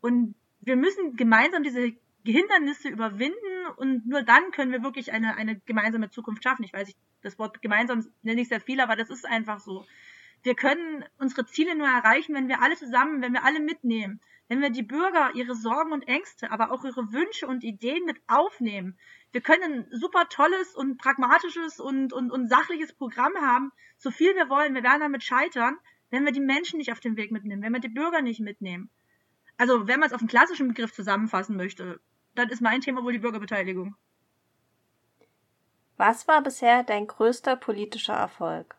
Und 0.00 0.34
wir 0.60 0.76
müssen 0.76 1.16
gemeinsam 1.16 1.62
diese 1.62 1.92
Hindernisse 2.32 2.88
überwinden 2.88 3.66
und 3.76 4.06
nur 4.06 4.22
dann 4.22 4.50
können 4.50 4.72
wir 4.72 4.82
wirklich 4.82 5.12
eine, 5.12 5.36
eine 5.36 5.60
gemeinsame 5.60 6.10
Zukunft 6.10 6.42
schaffen. 6.44 6.64
Ich 6.64 6.72
weiß, 6.72 6.88
ich, 6.88 6.96
das 7.22 7.38
Wort 7.38 7.62
gemeinsam 7.62 8.06
nenne 8.22 8.40
ich 8.40 8.48
sehr 8.48 8.60
viel, 8.60 8.80
aber 8.80 8.96
das 8.96 9.10
ist 9.10 9.26
einfach 9.26 9.60
so. 9.60 9.86
Wir 10.42 10.54
können 10.54 11.04
unsere 11.18 11.46
Ziele 11.46 11.74
nur 11.74 11.88
erreichen, 11.88 12.34
wenn 12.34 12.48
wir 12.48 12.62
alle 12.62 12.76
zusammen, 12.76 13.22
wenn 13.22 13.32
wir 13.32 13.44
alle 13.44 13.60
mitnehmen, 13.60 14.20
wenn 14.48 14.60
wir 14.60 14.70
die 14.70 14.82
Bürger 14.82 15.32
ihre 15.34 15.54
Sorgen 15.54 15.92
und 15.92 16.06
Ängste, 16.06 16.50
aber 16.50 16.70
auch 16.70 16.84
ihre 16.84 17.12
Wünsche 17.12 17.46
und 17.46 17.64
Ideen 17.64 18.04
mit 18.04 18.18
aufnehmen. 18.28 18.98
Wir 19.32 19.40
können 19.40 19.62
ein 19.62 19.86
super 19.90 20.28
tolles 20.28 20.74
und 20.74 20.96
pragmatisches 20.96 21.80
und, 21.80 22.12
und, 22.12 22.30
und 22.30 22.48
sachliches 22.48 22.94
Programm 22.94 23.34
haben, 23.40 23.72
so 23.98 24.10
viel 24.10 24.34
wir 24.34 24.48
wollen. 24.48 24.74
Wir 24.74 24.82
werden 24.82 25.00
damit 25.00 25.22
scheitern, 25.22 25.76
wenn 26.10 26.24
wir 26.24 26.32
die 26.32 26.40
Menschen 26.40 26.78
nicht 26.78 26.92
auf 26.92 27.00
den 27.00 27.16
Weg 27.16 27.30
mitnehmen, 27.30 27.62
wenn 27.62 27.72
wir 27.72 27.80
die 27.80 27.88
Bürger 27.88 28.22
nicht 28.22 28.40
mitnehmen. 28.40 28.90
Also, 29.58 29.88
wenn 29.88 29.98
man 29.98 30.06
es 30.06 30.14
auf 30.14 30.20
einen 30.20 30.28
klassischen 30.28 30.68
Begriff 30.68 30.92
zusammenfassen 30.92 31.56
möchte, 31.56 32.00
dann 32.34 32.48
ist 32.48 32.62
mein 32.62 32.80
Thema 32.80 33.02
wohl 33.02 33.12
die 33.12 33.18
Bürgerbeteiligung. 33.18 33.96
Was 35.96 36.28
war 36.28 36.42
bisher 36.42 36.84
dein 36.84 37.06
größter 37.06 37.56
politischer 37.56 38.14
Erfolg? 38.14 38.78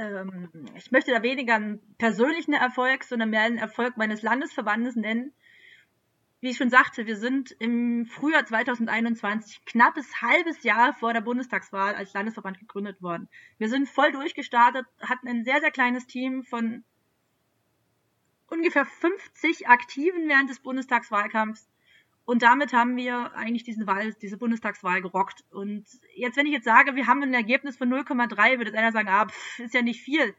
ähm, 0.00 0.50
ich 0.74 0.90
möchte 0.90 1.12
da 1.12 1.22
weniger 1.22 1.54
einen 1.54 1.80
persönlichen 1.96 2.52
Erfolg, 2.52 3.04
sondern 3.04 3.30
mehr 3.30 3.42
einen 3.42 3.58
Erfolg 3.58 3.96
meines 3.96 4.22
Landesverbandes 4.22 4.96
nennen. 4.96 5.32
Wie 6.40 6.50
ich 6.50 6.56
schon 6.56 6.70
sagte, 6.70 7.06
wir 7.06 7.16
sind 7.16 7.50
im 7.58 8.06
Frühjahr 8.06 8.46
2021, 8.46 9.62
knappes 9.66 10.22
halbes 10.22 10.62
Jahr 10.62 10.94
vor 10.94 11.12
der 11.12 11.20
Bundestagswahl 11.20 11.94
als 11.94 12.14
Landesverband 12.14 12.58
gegründet 12.58 13.02
worden. 13.02 13.28
Wir 13.58 13.68
sind 13.68 13.88
voll 13.88 14.10
durchgestartet, 14.12 14.86
hatten 15.00 15.28
ein 15.28 15.44
sehr, 15.44 15.60
sehr 15.60 15.70
kleines 15.70 16.06
Team 16.06 16.42
von 16.44 16.82
ungefähr 18.46 18.86
50 18.86 19.68
Aktiven 19.68 20.28
während 20.28 20.48
des 20.48 20.60
Bundestagswahlkampfs 20.60 21.68
Und 22.30 22.42
damit 22.42 22.72
haben 22.72 22.94
wir 22.94 23.34
eigentlich 23.34 23.64
diesen 23.64 23.88
Wahl, 23.88 24.14
diese 24.22 24.36
Bundestagswahl 24.36 25.02
gerockt. 25.02 25.42
Und 25.50 25.84
jetzt, 26.14 26.36
wenn 26.36 26.46
ich 26.46 26.52
jetzt 26.52 26.64
sage, 26.64 26.94
wir 26.94 27.08
haben 27.08 27.24
ein 27.24 27.34
Ergebnis 27.34 27.76
von 27.76 27.92
0,3, 27.92 28.58
würde 28.58 28.72
einer 28.78 28.92
sagen, 28.92 29.08
ah, 29.08 29.26
pff, 29.26 29.58
ist 29.58 29.74
ja 29.74 29.82
nicht 29.82 30.00
viel. 30.00 30.36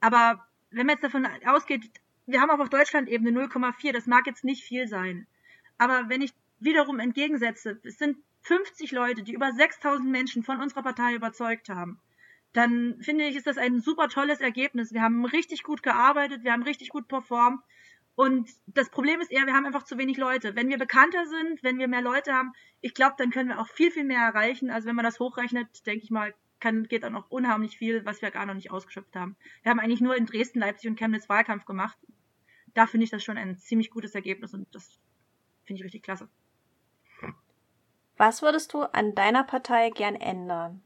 Aber 0.00 0.44
wenn 0.72 0.84
man 0.84 0.94
jetzt 0.94 1.04
davon 1.04 1.28
ausgeht, 1.46 1.88
wir 2.26 2.40
haben 2.40 2.50
auch 2.50 2.58
auf 2.58 2.70
Deutschland-Ebene 2.70 3.30
0,4, 3.40 3.92
das 3.92 4.08
mag 4.08 4.26
jetzt 4.26 4.42
nicht 4.42 4.64
viel 4.64 4.88
sein. 4.88 5.28
Aber 5.78 6.08
wenn 6.08 6.22
ich 6.22 6.32
wiederum 6.58 6.98
entgegensetze, 6.98 7.78
es 7.84 7.98
sind 7.98 8.16
50 8.40 8.90
Leute, 8.90 9.22
die 9.22 9.34
über 9.34 9.52
6000 9.52 10.10
Menschen 10.10 10.42
von 10.42 10.60
unserer 10.60 10.82
Partei 10.82 11.14
überzeugt 11.14 11.68
haben, 11.68 12.00
dann 12.52 12.96
finde 13.00 13.28
ich, 13.28 13.36
ist 13.36 13.46
das 13.46 13.58
ein 13.58 13.78
super 13.78 14.08
tolles 14.08 14.40
Ergebnis. 14.40 14.92
Wir 14.92 15.02
haben 15.02 15.24
richtig 15.24 15.62
gut 15.62 15.84
gearbeitet, 15.84 16.42
wir 16.42 16.50
haben 16.50 16.64
richtig 16.64 16.88
gut 16.88 17.06
performt. 17.06 17.62
Und 18.14 18.50
das 18.66 18.90
Problem 18.90 19.20
ist 19.20 19.30
eher, 19.30 19.46
wir 19.46 19.54
haben 19.54 19.64
einfach 19.64 19.84
zu 19.84 19.96
wenig 19.96 20.18
Leute. 20.18 20.54
Wenn 20.54 20.68
wir 20.68 20.78
bekannter 20.78 21.24
sind, 21.26 21.62
wenn 21.62 21.78
wir 21.78 21.88
mehr 21.88 22.02
Leute 22.02 22.32
haben, 22.34 22.52
ich 22.80 22.94
glaube, 22.94 23.14
dann 23.16 23.30
können 23.30 23.48
wir 23.48 23.60
auch 23.60 23.68
viel, 23.68 23.90
viel 23.90 24.04
mehr 24.04 24.20
erreichen. 24.20 24.70
Also 24.70 24.88
wenn 24.88 24.96
man 24.96 25.04
das 25.04 25.18
hochrechnet, 25.18 25.86
denke 25.86 26.04
ich 26.04 26.10
mal, 26.10 26.34
kann, 26.60 26.84
geht 26.84 27.02
dann 27.02 27.14
noch 27.14 27.30
unheimlich 27.30 27.76
viel, 27.76 28.04
was 28.04 28.22
wir 28.22 28.30
gar 28.30 28.46
noch 28.46 28.54
nicht 28.54 28.70
ausgeschöpft 28.70 29.16
haben. 29.16 29.36
Wir 29.62 29.70
haben 29.70 29.80
eigentlich 29.80 30.00
nur 30.00 30.16
in 30.16 30.26
Dresden, 30.26 30.60
Leipzig 30.60 30.90
und 30.90 30.96
Chemnitz 30.96 31.28
Wahlkampf 31.28 31.64
gemacht. 31.64 31.98
Da 32.74 32.86
finde 32.86 33.04
ich 33.04 33.10
das 33.10 33.24
schon 33.24 33.36
ein 33.36 33.58
ziemlich 33.58 33.90
gutes 33.90 34.14
Ergebnis 34.14 34.54
und 34.54 34.72
das 34.74 35.00
finde 35.64 35.80
ich 35.80 35.84
richtig 35.84 36.02
klasse. 36.02 36.28
Was 38.16 38.42
würdest 38.42 38.72
du 38.74 38.82
an 38.82 39.14
deiner 39.14 39.42
Partei 39.42 39.90
gern 39.90 40.14
ändern? 40.14 40.82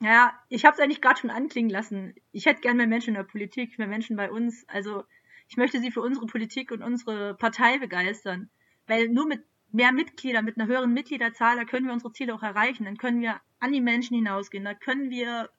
Ja, 0.00 0.38
ich 0.48 0.64
habe 0.64 0.74
es 0.74 0.80
eigentlich 0.80 1.00
gerade 1.00 1.20
schon 1.20 1.30
anklingen 1.30 1.70
lassen. 1.70 2.14
Ich 2.30 2.46
hätte 2.46 2.60
gern 2.60 2.76
mehr 2.76 2.86
Menschen 2.86 3.10
in 3.10 3.14
der 3.14 3.22
Politik, 3.22 3.78
mehr 3.78 3.88
Menschen 3.88 4.16
bei 4.16 4.30
uns. 4.30 4.68
Also 4.68 5.04
ich 5.48 5.56
möchte 5.56 5.80
sie 5.80 5.90
für 5.90 6.00
unsere 6.00 6.26
Politik 6.26 6.70
und 6.70 6.82
unsere 6.82 7.34
Partei 7.34 7.78
begeistern. 7.78 8.50
Weil 8.86 9.08
nur 9.08 9.26
mit 9.26 9.42
mehr 9.72 9.92
Mitgliedern, 9.92 10.44
mit 10.44 10.56
einer 10.56 10.68
höheren 10.68 10.92
Mitgliederzahl, 10.92 11.56
da 11.56 11.64
können 11.64 11.86
wir 11.86 11.92
unsere 11.92 12.12
Ziele 12.12 12.34
auch 12.34 12.42
erreichen. 12.42 12.84
Dann 12.84 12.96
können 12.96 13.20
wir 13.20 13.40
an 13.60 13.72
die 13.72 13.80
Menschen 13.80 14.14
hinausgehen. 14.16 14.64
Da 14.64 14.74
können 14.74 15.10
wir 15.10 15.50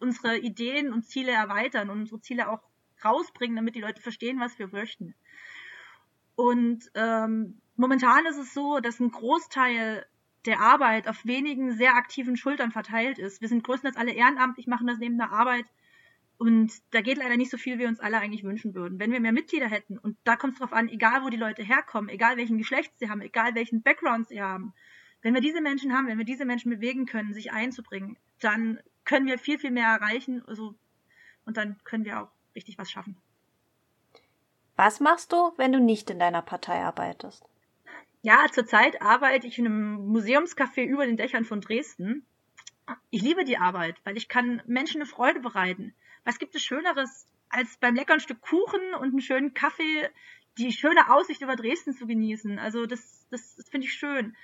unsere 0.00 0.38
Ideen 0.38 0.92
und 0.92 1.06
Ziele 1.06 1.32
erweitern 1.32 1.90
und 1.90 2.00
unsere 2.00 2.20
Ziele 2.20 2.48
auch 2.48 2.62
rausbringen, 3.04 3.56
damit 3.56 3.74
die 3.74 3.80
Leute 3.80 4.02
verstehen, 4.02 4.40
was 4.40 4.58
wir 4.58 4.68
möchten. 4.68 5.14
Und 6.34 6.90
ähm, 6.94 7.60
momentan 7.76 8.26
ist 8.26 8.38
es 8.38 8.52
so, 8.52 8.80
dass 8.80 9.00
ein 9.00 9.10
Großteil 9.10 10.06
der 10.44 10.60
Arbeit 10.60 11.08
auf 11.08 11.24
wenigen 11.24 11.72
sehr 11.72 11.94
aktiven 11.94 12.36
Schultern 12.36 12.70
verteilt 12.70 13.18
ist. 13.18 13.40
Wir 13.40 13.48
sind 13.48 13.64
größtenteils 13.64 13.96
alle 13.96 14.12
ehrenamtlich, 14.12 14.66
machen 14.66 14.86
das 14.86 14.98
neben 14.98 15.18
der 15.18 15.32
Arbeit. 15.32 15.66
Und 16.38 16.72
da 16.90 17.00
geht 17.00 17.16
leider 17.16 17.36
nicht 17.36 17.50
so 17.50 17.56
viel, 17.56 17.76
wie 17.76 17.80
wir 17.80 17.88
uns 17.88 18.00
alle 18.00 18.18
eigentlich 18.18 18.44
wünschen 18.44 18.74
würden. 18.74 18.98
Wenn 18.98 19.10
wir 19.10 19.20
mehr 19.20 19.32
Mitglieder 19.32 19.68
hätten, 19.68 19.98
und 19.98 20.18
da 20.24 20.36
kommt 20.36 20.54
es 20.54 20.58
darauf 20.58 20.74
an, 20.74 20.88
egal 20.88 21.22
wo 21.24 21.30
die 21.30 21.38
Leute 21.38 21.62
herkommen, 21.62 22.10
egal 22.10 22.36
welchen 22.36 22.58
Geschlecht 22.58 22.92
sie 22.98 23.08
haben, 23.08 23.22
egal 23.22 23.54
welchen 23.54 23.82
Background 23.82 24.28
sie 24.28 24.42
haben, 24.42 24.74
wenn 25.22 25.34
wir 25.34 25.40
diese 25.40 25.62
Menschen 25.62 25.94
haben, 25.94 26.08
wenn 26.08 26.18
wir 26.18 26.24
diese 26.26 26.44
Menschen 26.44 26.70
bewegen 26.70 27.06
können, 27.06 27.32
sich 27.32 27.52
einzubringen, 27.52 28.18
dann 28.40 28.80
können 29.04 29.26
wir 29.26 29.38
viel, 29.38 29.58
viel 29.58 29.70
mehr 29.70 29.88
erreichen. 29.88 30.44
Also, 30.46 30.74
und 31.46 31.56
dann 31.56 31.80
können 31.84 32.04
wir 32.04 32.22
auch 32.22 32.28
richtig 32.54 32.76
was 32.76 32.90
schaffen. 32.90 33.16
Was 34.76 35.00
machst 35.00 35.32
du, 35.32 35.52
wenn 35.56 35.72
du 35.72 35.80
nicht 35.80 36.10
in 36.10 36.18
deiner 36.18 36.42
Partei 36.42 36.82
arbeitest? 36.82 37.44
Ja, 38.20 38.44
zurzeit 38.52 39.00
arbeite 39.00 39.46
ich 39.46 39.58
in 39.58 39.66
einem 39.66 40.12
Museumscafé 40.12 40.84
über 40.84 41.06
den 41.06 41.16
Dächern 41.16 41.44
von 41.44 41.60
Dresden. 41.60 42.26
Ich 43.10 43.22
liebe 43.22 43.44
die 43.44 43.56
Arbeit, 43.56 43.96
weil 44.04 44.16
ich 44.16 44.28
kann 44.28 44.62
Menschen 44.66 45.00
eine 45.00 45.08
Freude 45.08 45.40
bereiten. 45.40 45.94
Was 46.26 46.40
gibt 46.40 46.56
es 46.56 46.62
Schöneres, 46.64 47.28
als 47.48 47.76
beim 47.78 47.94
leckeren 47.94 48.18
Stück 48.18 48.40
Kuchen 48.40 48.94
und 48.94 49.10
einen 49.10 49.20
schönen 49.20 49.54
Kaffee 49.54 50.10
die 50.58 50.72
schöne 50.72 51.08
Aussicht 51.08 51.40
über 51.40 51.54
Dresden 51.54 51.94
zu 51.94 52.04
genießen? 52.04 52.58
Also 52.58 52.84
das, 52.84 53.28
das, 53.30 53.54
das 53.54 53.68
finde 53.68 53.86
ich 53.86 53.92
schön. 53.92 54.36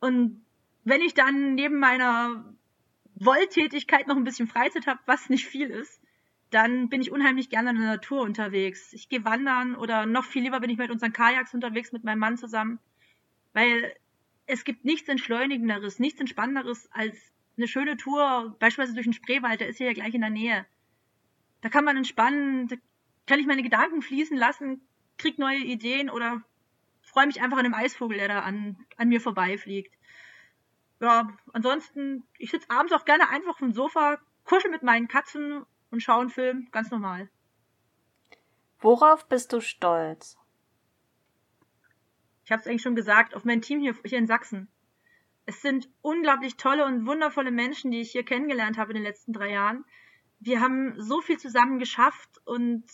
Und 0.00 0.46
wenn 0.84 1.02
ich 1.02 1.12
dann 1.12 1.54
neben 1.56 1.78
meiner 1.78 2.56
Wolltätigkeit 3.16 4.06
noch 4.06 4.16
ein 4.16 4.24
bisschen 4.24 4.48
Freizeit 4.48 4.86
habe, 4.86 4.98
was 5.04 5.28
nicht 5.28 5.44
viel 5.44 5.68
ist, 5.68 6.00
dann 6.48 6.88
bin 6.88 7.02
ich 7.02 7.12
unheimlich 7.12 7.50
gerne 7.50 7.68
in 7.68 7.76
der 7.76 7.96
Natur 7.96 8.22
unterwegs. 8.22 8.94
Ich 8.94 9.10
gehe 9.10 9.22
wandern 9.22 9.76
oder 9.76 10.06
noch 10.06 10.24
viel 10.24 10.42
lieber 10.42 10.60
bin 10.60 10.70
ich 10.70 10.78
mit 10.78 10.90
unseren 10.90 11.12
Kajaks 11.12 11.52
unterwegs 11.52 11.92
mit 11.92 12.02
meinem 12.02 12.20
Mann 12.20 12.38
zusammen. 12.38 12.78
Weil 13.52 13.94
es 14.46 14.64
gibt 14.64 14.86
nichts 14.86 15.10
Entschleunigenderes, 15.10 15.98
nichts 15.98 16.18
Entspannenderes 16.18 16.90
als 16.92 17.14
eine 17.58 17.68
schöne 17.68 17.98
Tour, 17.98 18.56
beispielsweise 18.58 18.94
durch 18.94 19.06
den 19.06 19.12
Spreewald, 19.12 19.60
der 19.60 19.68
ist 19.68 19.76
hier 19.76 19.88
ja 19.88 19.92
gleich 19.92 20.14
in 20.14 20.22
der 20.22 20.30
Nähe. 20.30 20.64
Da 21.60 21.68
kann 21.68 21.84
man 21.84 21.96
entspannen, 21.96 22.68
da 22.68 22.76
kann 23.26 23.38
ich 23.38 23.46
meine 23.46 23.62
Gedanken 23.62 24.02
fließen 24.02 24.36
lassen, 24.36 24.86
krieg 25.18 25.38
neue 25.38 25.58
Ideen 25.58 26.10
oder 26.10 26.42
freue 27.02 27.26
mich 27.26 27.42
einfach 27.42 27.58
an 27.58 27.64
dem 27.64 27.74
Eisvogel, 27.74 28.18
der 28.18 28.28
da 28.28 28.40
an, 28.40 28.76
an 28.96 29.08
mir 29.08 29.20
vorbeifliegt. 29.20 29.94
Ja, 31.00 31.36
ansonsten, 31.52 32.24
ich 32.38 32.50
sitze 32.50 32.70
abends 32.70 32.92
auch 32.92 33.04
gerne 33.04 33.28
einfach 33.30 33.52
auf 33.52 33.58
dem 33.58 33.72
Sofa, 33.72 34.18
kuschel 34.44 34.70
mit 34.70 34.82
meinen 34.82 35.08
Katzen 35.08 35.64
und 35.90 36.02
schaue 36.02 36.20
einen 36.20 36.30
Film, 36.30 36.68
ganz 36.70 36.90
normal. 36.90 37.30
Worauf 38.78 39.28
bist 39.28 39.52
du 39.52 39.60
stolz? 39.60 40.36
ich 42.50 42.52
habe 42.52 42.62
es 42.62 42.66
eigentlich 42.66 42.82
schon 42.82 42.96
gesagt, 42.96 43.36
auf 43.36 43.44
mein 43.44 43.62
Team 43.62 43.78
hier, 43.78 43.94
hier 44.04 44.18
in 44.18 44.26
Sachsen. 44.26 44.66
Es 45.46 45.62
sind 45.62 45.88
unglaublich 46.02 46.56
tolle 46.56 46.84
und 46.84 47.06
wundervolle 47.06 47.52
Menschen, 47.52 47.92
die 47.92 48.00
ich 48.00 48.10
hier 48.10 48.24
kennengelernt 48.24 48.76
habe 48.76 48.90
in 48.90 48.96
den 48.96 49.04
letzten 49.04 49.32
drei 49.32 49.52
Jahren. 49.52 49.84
Wir 50.40 50.60
haben 50.60 51.00
so 51.00 51.20
viel 51.20 51.38
zusammen 51.38 51.78
geschafft 51.78 52.40
und 52.44 52.84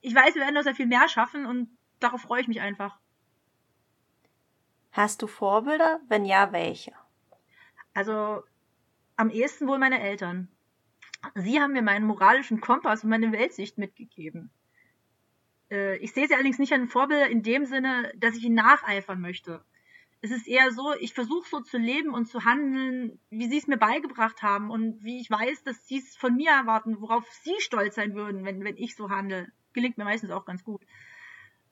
ich 0.00 0.14
weiß, 0.14 0.34
wir 0.34 0.42
werden 0.42 0.54
noch 0.54 0.62
sehr 0.62 0.74
viel 0.74 0.86
mehr 0.86 1.08
schaffen 1.08 1.46
und 1.46 1.68
darauf 2.00 2.22
freue 2.22 2.40
ich 2.40 2.48
mich 2.48 2.60
einfach. 2.60 2.98
Hast 4.92 5.22
du 5.22 5.26
Vorbilder? 5.26 6.00
Wenn 6.08 6.24
ja, 6.24 6.52
welche? 6.52 6.92
Also 7.94 8.42
am 9.16 9.30
ehesten 9.30 9.68
wohl 9.68 9.78
meine 9.78 10.00
Eltern. 10.00 10.48
Sie 11.34 11.60
haben 11.60 11.72
mir 11.72 11.82
meinen 11.82 12.06
moralischen 12.06 12.60
Kompass 12.60 13.04
und 13.04 13.10
meine 13.10 13.30
Weltsicht 13.32 13.78
mitgegeben. 13.78 14.50
Äh, 15.70 15.96
ich 15.98 16.12
sehe 16.12 16.26
sie 16.26 16.34
allerdings 16.34 16.58
nicht 16.58 16.72
an 16.72 16.88
Vorbilder 16.88 17.28
in 17.28 17.42
dem 17.42 17.66
Sinne, 17.66 18.12
dass 18.16 18.36
ich 18.36 18.44
ihnen 18.44 18.54
nacheifern 18.56 19.20
möchte. 19.20 19.64
Es 20.22 20.30
ist 20.30 20.46
eher 20.46 20.70
so, 20.72 20.94
ich 21.00 21.14
versuche 21.14 21.48
so 21.48 21.60
zu 21.60 21.78
leben 21.78 22.12
und 22.12 22.26
zu 22.26 22.44
handeln, 22.44 23.18
wie 23.30 23.48
sie 23.48 23.56
es 23.56 23.66
mir 23.66 23.78
beigebracht 23.78 24.42
haben 24.42 24.70
und 24.70 25.02
wie 25.02 25.18
ich 25.18 25.30
weiß, 25.30 25.62
dass 25.64 25.86
sie 25.86 25.98
es 25.98 26.14
von 26.16 26.36
mir 26.36 26.50
erwarten, 26.50 27.00
worauf 27.00 27.26
sie 27.42 27.54
stolz 27.58 27.94
sein 27.94 28.14
würden, 28.14 28.44
wenn, 28.44 28.62
wenn 28.62 28.76
ich 28.76 28.96
so 28.96 29.08
handle. 29.08 29.50
Gelingt 29.72 29.96
mir 29.96 30.04
meistens 30.04 30.30
auch 30.30 30.44
ganz 30.44 30.62
gut. 30.62 30.82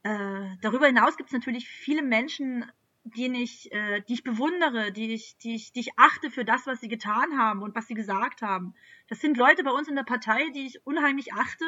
Äh, 0.02 0.56
darüber 0.62 0.86
hinaus 0.86 1.16
gibt 1.16 1.28
es 1.28 1.34
natürlich 1.34 1.68
viele 1.68 2.02
Menschen, 2.02 2.64
die 3.04 3.26
ich, 3.42 3.70
äh, 3.72 4.00
die 4.08 4.14
ich 4.14 4.24
bewundere, 4.24 4.92
die 4.92 5.12
ich, 5.12 5.36
die, 5.38 5.54
ich, 5.54 5.72
die 5.72 5.80
ich 5.80 5.98
achte 5.98 6.30
für 6.30 6.44
das, 6.44 6.66
was 6.66 6.80
sie 6.80 6.88
getan 6.88 7.38
haben 7.38 7.62
und 7.62 7.74
was 7.74 7.86
sie 7.86 7.94
gesagt 7.94 8.40
haben. 8.40 8.74
Das 9.08 9.20
sind 9.20 9.36
Leute 9.36 9.62
bei 9.62 9.70
uns 9.70 9.88
in 9.88 9.96
der 9.96 10.04
Partei, 10.04 10.48
die 10.54 10.66
ich 10.66 10.86
unheimlich 10.86 11.34
achte, 11.34 11.64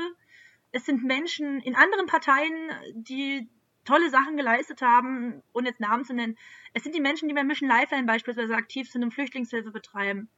es 0.73 0.87
sind 0.87 1.05
Menschen 1.05 1.61
in 1.61 1.75
anderen 1.75 2.07
Parteien, 2.07 2.71
die 2.95 3.49
tolle 3.85 4.11
Sachen 4.11 4.37
geleistet 4.37 4.83
haben, 4.83 5.43
ohne 5.53 5.69
jetzt 5.69 5.81
Namen 5.81 6.05
zu 6.05 6.15
nennen. 6.15 6.37
Es 6.75 6.83
sind 6.83 6.95
die 6.95 7.01
Menschen, 7.01 7.29
die 7.29 7.35
bei 7.35 7.45
Mission 7.45 7.69
Lifeline 7.69 8.07
beispielsweise 8.07 8.55
aktiv 8.55 8.91
sind 8.91 9.03
und 9.03 9.13
Flüchtlingshilfe 9.13 9.71
betreiben. 9.71 10.29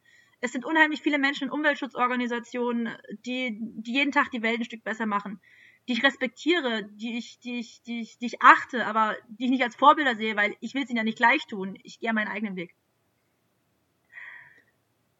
Es 0.41 0.53
sind 0.53 0.65
unheimlich 0.65 1.03
viele 1.03 1.19
Menschen 1.19 1.45
in 1.45 1.51
Umweltschutzorganisationen, 1.51 2.97
die, 3.27 3.57
die 3.61 3.93
jeden 3.93 4.13
Tag 4.13 4.31
die 4.31 4.43
Welt 4.43 4.61
ein 4.61 4.65
Stück 4.65 4.83
besser 4.83 5.07
machen, 5.07 5.41
die 5.89 5.93
ich 5.93 6.03
respektiere, 6.03 6.85
die 6.85 7.17
ich, 7.19 7.39
die 7.41 7.61
ich, 7.61 7.83
die 7.83 8.01
ich, 8.01 8.19
die 8.19 8.27
ich 8.27 8.43
achte, 8.43 8.87
aber 8.87 9.17
die 9.29 9.45
ich 9.45 9.51
nicht 9.51 9.63
als 9.63 9.77
Vorbilder 9.77 10.17
sehe, 10.17 10.37
weil 10.37 10.57
ich 10.61 10.75
will 10.75 10.83
es 10.83 10.91
ihnen 10.91 10.99
ja 10.99 11.05
nicht 11.05 11.19
gleich 11.19 11.47
tun. 11.47 11.79
Ich 11.83 12.01
gehe 12.01 12.13
meinen 12.13 12.29
eigenen 12.29 12.57
Weg. 12.57 12.75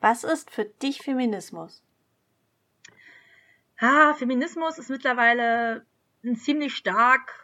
Was 0.01 0.25
ist 0.25 0.51
für 0.51 0.65
dich 0.65 1.03
Feminismus? 1.03 1.83
ah, 3.83 4.15
Feminismus 4.15 4.79
ist 4.79 4.91
mittlerweile 4.91 5.85
ein 6.25 6.37
ziemlich 6.37 6.75
stark 6.75 7.42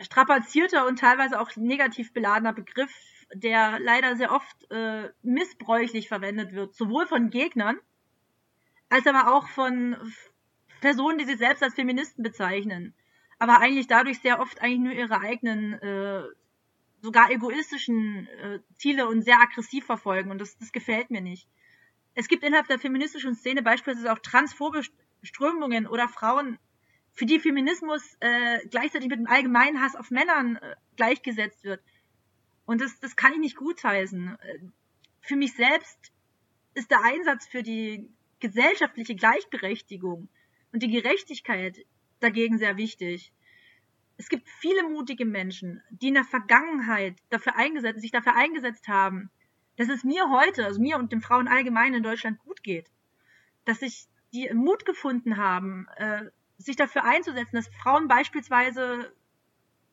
strapazierter 0.00 0.86
und 0.86 0.98
teilweise 0.98 1.40
auch 1.40 1.54
negativ 1.56 2.12
beladener 2.12 2.52
Begriff, 2.52 2.92
der 3.34 3.78
leider 3.80 4.16
sehr 4.16 4.32
oft 4.32 4.70
äh, 4.70 5.10
missbräuchlich 5.22 6.08
verwendet 6.08 6.52
wird, 6.52 6.74
sowohl 6.74 7.06
von 7.06 7.30
Gegnern 7.30 7.78
als 8.90 9.06
aber 9.06 9.32
auch 9.32 9.48
von 9.48 9.96
Personen, 10.80 11.18
die 11.18 11.24
sich 11.24 11.38
selbst 11.38 11.62
als 11.62 11.74
Feministen 11.74 12.22
bezeichnen, 12.22 12.94
aber 13.38 13.60
eigentlich 13.60 13.86
dadurch 13.86 14.20
sehr 14.20 14.40
oft 14.40 14.60
eigentlich 14.60 14.80
nur 14.80 14.92
ihre 14.92 15.20
eigenen, 15.20 15.74
äh, 15.74 16.24
sogar 17.00 17.30
egoistischen 17.30 18.26
äh, 18.26 18.58
Ziele 18.76 19.06
und 19.06 19.22
sehr 19.22 19.38
aggressiv 19.40 19.86
verfolgen 19.86 20.30
und 20.30 20.40
das, 20.40 20.58
das 20.58 20.72
gefällt 20.72 21.10
mir 21.10 21.20
nicht. 21.20 21.48
Es 22.14 22.28
gibt 22.28 22.42
innerhalb 22.42 22.66
der 22.66 22.80
feministischen 22.80 23.34
Szene 23.36 23.62
beispielsweise 23.62 24.12
auch 24.12 24.18
transphobe 24.18 24.82
Strömungen 25.22 25.86
oder 25.86 26.08
Frauen, 26.08 26.58
für 27.20 27.26
die 27.26 27.38
Feminismus 27.38 28.16
äh, 28.20 28.66
gleichzeitig 28.68 29.10
mit 29.10 29.18
dem 29.18 29.26
allgemeinen 29.26 29.82
Hass 29.82 29.94
auf 29.94 30.10
Männern 30.10 30.56
äh, 30.56 30.74
gleichgesetzt 30.96 31.64
wird. 31.64 31.82
Und 32.64 32.80
das, 32.80 32.98
das 32.98 33.14
kann 33.14 33.34
ich 33.34 33.40
nicht 33.40 33.56
gutheißen. 33.56 34.38
Äh, 34.40 34.58
für 35.20 35.36
mich 35.36 35.52
selbst 35.52 36.12
ist 36.72 36.90
der 36.90 37.04
Einsatz 37.04 37.46
für 37.46 37.62
die 37.62 38.08
gesellschaftliche 38.38 39.16
Gleichberechtigung 39.16 40.30
und 40.72 40.82
die 40.82 40.90
Gerechtigkeit 40.90 41.84
dagegen 42.20 42.56
sehr 42.56 42.78
wichtig. 42.78 43.34
es 44.16 44.30
gibt 44.30 44.48
viele 44.48 44.88
mutige 44.88 45.26
Menschen, 45.26 45.82
die 45.90 46.08
in 46.08 46.14
der 46.14 46.24
Vergangenheit 46.24 47.16
dafür 47.28 47.54
eingesetzt, 47.56 48.00
sich 48.00 48.12
dafür 48.12 48.34
eingesetzt 48.34 48.88
haben, 48.88 49.30
dass 49.76 49.90
es 49.90 50.04
mir 50.04 50.30
heute, 50.30 50.64
also 50.64 50.80
mir 50.80 50.96
und 50.96 51.12
den 51.12 51.20
Frauen 51.20 51.48
allgemein 51.48 51.92
in 51.92 52.02
Deutschland 52.02 52.38
gut 52.38 52.62
geht. 52.62 52.90
Dass 53.66 53.80
sich 53.80 54.08
die 54.32 54.48
Mut 54.54 54.86
gefunden 54.86 55.36
haben, 55.36 55.86
äh, 55.96 56.30
sich 56.60 56.76
dafür 56.76 57.04
einzusetzen, 57.04 57.56
dass 57.56 57.68
Frauen 57.82 58.06
beispielsweise 58.06 59.12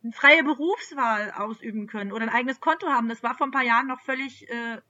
eine 0.04 0.12
freie 0.12 0.44
Berufswahl 0.44 1.32
ausüben 1.32 1.88
können 1.88 2.12
oder 2.12 2.24
ein 2.24 2.30
eigenes 2.30 2.60
Konto 2.60 2.88
haben. 2.88 3.10
Das 3.10 3.24
war 3.24 3.36
vor 3.36 3.48
ein 3.48 3.52
paar 3.52 3.64
Jahren 3.64 3.88
noch 3.88 4.02
völlig 4.02 4.50
äh, 4.50 4.82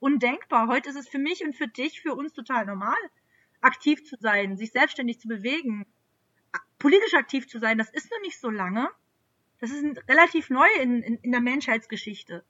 undenkbar. 0.00 0.66
Heute 0.68 0.88
ist 0.88 0.96
es 0.96 1.08
für 1.08 1.18
mich 1.18 1.44
und 1.44 1.54
für 1.54 1.68
dich, 1.68 2.00
für 2.00 2.14
uns 2.14 2.32
total 2.32 2.66
normal, 2.66 2.96
aktiv 3.60 4.04
zu 4.04 4.16
sein, 4.18 4.56
sich 4.56 4.72
selbstständig 4.72 5.20
zu 5.20 5.28
bewegen, 5.28 5.86
politisch 6.78 7.14
aktiv 7.14 7.48
zu 7.48 7.58
sein. 7.58 7.78
Das 7.78 7.90
ist 7.90 8.10
noch 8.10 8.20
nicht 8.20 8.38
so 8.38 8.50
lange. 8.50 8.88
Das 9.60 9.70
ist 9.70 9.84
relativ 10.08 10.50
neu 10.50 10.68
in, 10.80 11.02
in, 11.02 11.16
in 11.18 11.32
der 11.32 11.40
Menschheitsgeschichte. 11.40 12.44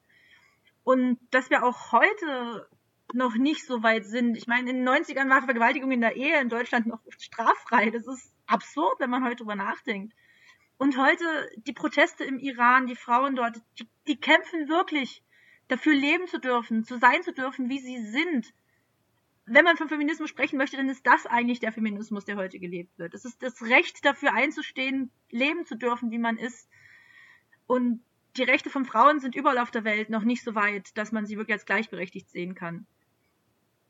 Und 0.84 1.18
dass 1.30 1.50
wir 1.50 1.64
auch 1.64 1.92
heute 1.92 2.68
noch 3.14 3.34
nicht 3.36 3.64
so 3.64 3.82
weit 3.82 4.04
sind. 4.04 4.36
Ich 4.36 4.46
meine, 4.46 4.70
in 4.70 4.84
den 4.84 4.88
90ern 4.88 5.28
war 5.28 5.42
Vergewaltigung 5.42 5.92
in 5.92 6.00
der 6.00 6.16
Ehe 6.16 6.40
in 6.40 6.48
Deutschland 6.48 6.86
noch 6.86 7.00
straffrei. 7.18 7.90
Das 7.90 8.06
ist 8.06 8.32
absurd, 8.46 8.98
wenn 8.98 9.10
man 9.10 9.24
heute 9.24 9.36
drüber 9.36 9.54
nachdenkt. 9.54 10.14
Und 10.78 10.98
heute 10.98 11.24
die 11.56 11.72
Proteste 11.72 12.24
im 12.24 12.38
Iran, 12.38 12.86
die 12.86 12.96
Frauen 12.96 13.36
dort, 13.36 13.62
die, 13.78 13.88
die 14.06 14.16
kämpfen 14.16 14.68
wirklich 14.68 15.22
dafür 15.68 15.94
leben 15.94 16.26
zu 16.26 16.38
dürfen, 16.38 16.84
zu 16.84 16.98
sein 16.98 17.22
zu 17.22 17.32
dürfen, 17.32 17.68
wie 17.68 17.78
sie 17.78 17.98
sind. 18.10 18.52
Wenn 19.46 19.64
man 19.64 19.76
von 19.76 19.88
Feminismus 19.88 20.28
sprechen 20.28 20.58
möchte, 20.58 20.76
dann 20.76 20.88
ist 20.88 21.06
das 21.06 21.24
eigentlich 21.26 21.60
der 21.60 21.72
Feminismus, 21.72 22.24
der 22.24 22.36
heute 22.36 22.58
gelebt 22.58 22.98
wird. 22.98 23.14
Es 23.14 23.24
ist 23.24 23.42
das 23.42 23.62
Recht 23.62 24.04
dafür 24.04 24.34
einzustehen, 24.34 25.10
leben 25.30 25.64
zu 25.64 25.76
dürfen, 25.76 26.10
wie 26.10 26.18
man 26.18 26.36
ist. 26.36 26.68
Und 27.66 28.02
die 28.36 28.42
Rechte 28.42 28.70
von 28.70 28.84
Frauen 28.84 29.20
sind 29.20 29.34
überall 29.34 29.58
auf 29.58 29.70
der 29.70 29.84
Welt 29.84 30.10
noch 30.10 30.24
nicht 30.24 30.42
so 30.42 30.54
weit, 30.54 30.96
dass 30.98 31.12
man 31.12 31.26
sie 31.26 31.36
wirklich 31.36 31.54
als 31.54 31.64
gleichberechtigt 31.64 32.28
sehen 32.28 32.54
kann. 32.54 32.86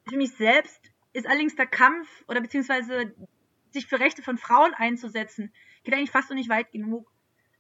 Für 0.09 0.17
mich 0.17 0.33
selbst 0.33 0.93
ist 1.13 1.27
allerdings 1.27 1.57
der 1.57 1.67
Kampf 1.67 2.09
oder 2.29 2.41
beziehungsweise 2.41 3.15
sich 3.73 3.87
für 3.87 3.99
Rechte 3.99 4.23
von 4.23 4.39
Frauen 4.39 4.75
einzusetzen, 4.75 5.53
geht 5.85 5.95
eigentlich 5.95 6.11
fast 6.11 6.31
noch 6.31 6.37
nicht 6.37 6.49
weit 6.49 6.71
genug. 6.73 7.11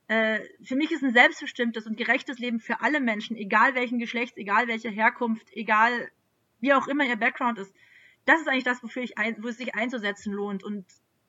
Äh, 0.08 0.40
für 0.62 0.76
mich 0.76 0.92
ist 0.92 1.02
ein 1.02 1.12
selbstbestimmtes 1.12 1.86
und 1.86 1.96
gerechtes 1.96 2.38
Leben 2.38 2.60
für 2.60 2.80
alle 2.80 3.00
Menschen, 3.00 3.36
egal 3.36 3.74
welchen 3.74 3.98
Geschlechts, 3.98 4.36
egal 4.36 4.68
welche 4.68 4.88
Herkunft, 4.88 5.48
egal 5.52 6.10
wie 6.60 6.72
auch 6.74 6.86
immer 6.86 7.04
ihr 7.04 7.16
Background 7.16 7.58
ist. 7.58 7.74
Das 8.24 8.40
ist 8.40 8.48
eigentlich 8.48 8.64
das, 8.64 8.82
wofür 8.82 9.02
ich 9.02 9.18
ein, 9.18 9.42
wo 9.42 9.48
es 9.48 9.58
sich 9.58 9.74
einzusetzen 9.74 10.32
lohnt. 10.32 10.62
Und 10.62 10.86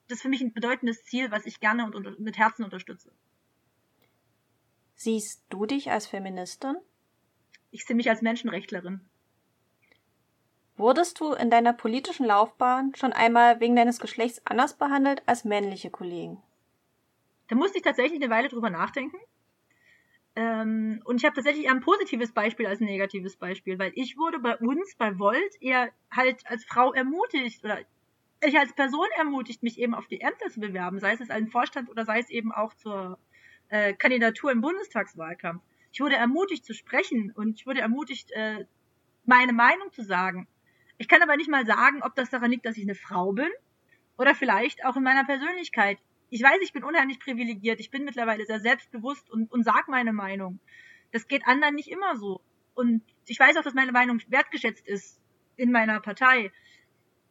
das 0.07 0.17
ist 0.17 0.21
für 0.21 0.29
mich 0.29 0.41
ein 0.41 0.53
bedeutendes 0.53 1.03
Ziel, 1.03 1.31
was 1.31 1.45
ich 1.45 1.59
gerne 1.59 1.85
und, 1.85 1.95
und 1.95 2.19
mit 2.19 2.37
Herzen 2.37 2.63
unterstütze. 2.63 3.11
Siehst 4.95 5.43
du 5.49 5.65
dich 5.65 5.91
als 5.91 6.07
Feministin? 6.07 6.75
Ich 7.71 7.85
sehe 7.85 7.95
mich 7.95 8.09
als 8.09 8.21
Menschenrechtlerin. 8.21 9.01
Wurdest 10.77 11.19
du 11.19 11.33
in 11.33 11.49
deiner 11.49 11.73
politischen 11.73 12.25
Laufbahn 12.25 12.93
schon 12.95 13.11
einmal 13.11 13.59
wegen 13.59 13.75
deines 13.75 13.99
Geschlechts 13.99 14.41
anders 14.45 14.77
behandelt 14.77 15.23
als 15.25 15.43
männliche 15.43 15.89
Kollegen? 15.89 16.41
Da 17.47 17.55
musste 17.55 17.77
ich 17.77 17.83
tatsächlich 17.83 18.21
eine 18.21 18.29
Weile 18.29 18.49
drüber 18.49 18.69
nachdenken. 18.69 19.17
Ähm, 20.35 21.01
und 21.03 21.15
ich 21.15 21.25
habe 21.25 21.35
tatsächlich 21.35 21.65
eher 21.65 21.71
ein 21.71 21.81
positives 21.81 22.31
Beispiel 22.31 22.67
als 22.67 22.79
ein 22.79 22.85
negatives 22.85 23.37
Beispiel, 23.37 23.79
weil 23.79 23.91
ich 23.95 24.17
wurde 24.17 24.37
bei 24.37 24.55
uns, 24.57 24.95
bei 24.95 25.17
Volt, 25.17 25.61
eher 25.61 25.89
halt 26.11 26.45
als 26.45 26.63
Frau 26.63 26.93
ermutigt 26.93 27.63
oder 27.63 27.79
ich 28.45 28.59
als 28.59 28.73
Person 28.73 29.07
ermutigt, 29.17 29.63
mich 29.63 29.79
eben 29.79 29.95
auf 29.95 30.05
die 30.05 30.21
Ämter 30.21 30.49
zu 30.51 30.59
bewerben, 30.59 30.99
sei 30.99 31.13
es 31.13 31.29
als 31.31 31.51
Vorstand 31.51 31.89
oder 31.89 32.05
sei 32.05 32.19
es 32.19 32.29
eben 32.29 32.51
auch 32.51 32.75
zur 32.75 33.17
äh, 33.69 33.93
Kandidatur 33.93 34.51
im 34.51 34.61
Bundestagswahlkampf. 34.61 35.63
Ich 35.91 36.01
wurde 36.01 36.17
ermutigt 36.17 36.65
zu 36.65 36.75
sprechen 36.75 37.31
und 37.31 37.59
ich 37.59 37.65
wurde 37.65 37.81
ermutigt, 37.81 38.29
äh, 38.31 38.65
meine 39.25 39.53
Meinung 39.53 39.91
zu 39.91 40.03
sagen. 40.03 40.47
Ich 40.97 41.07
kann 41.07 41.21
aber 41.21 41.37
nicht 41.37 41.49
mal 41.49 41.65
sagen, 41.65 42.01
ob 42.01 42.15
das 42.15 42.29
daran 42.29 42.51
liegt, 42.51 42.65
dass 42.65 42.77
ich 42.77 42.83
eine 42.83 42.95
Frau 42.95 43.31
bin 43.33 43.49
oder 44.17 44.33
vielleicht 44.33 44.85
auch 44.85 44.95
in 44.95 45.03
meiner 45.03 45.25
Persönlichkeit. 45.25 45.99
Ich 46.29 46.41
weiß, 46.41 46.59
ich 46.61 46.73
bin 46.73 46.83
unheimlich 46.83 47.19
privilegiert. 47.19 47.79
Ich 47.79 47.91
bin 47.91 48.03
mittlerweile 48.03 48.45
sehr 48.45 48.59
selbstbewusst 48.59 49.29
und, 49.29 49.51
und 49.51 49.63
sag 49.63 49.87
meine 49.87 50.11
Meinung. 50.11 50.59
Das 51.11 51.27
geht 51.27 51.47
anderen 51.47 51.75
nicht 51.75 51.89
immer 51.89 52.15
so. 52.17 52.41
Und 52.73 53.01
ich 53.25 53.39
weiß 53.39 53.57
auch, 53.57 53.63
dass 53.63 53.73
meine 53.73 53.91
Meinung 53.91 54.21
wertgeschätzt 54.27 54.87
ist 54.87 55.19
in 55.55 55.71
meiner 55.71 55.99
Partei. 55.99 56.51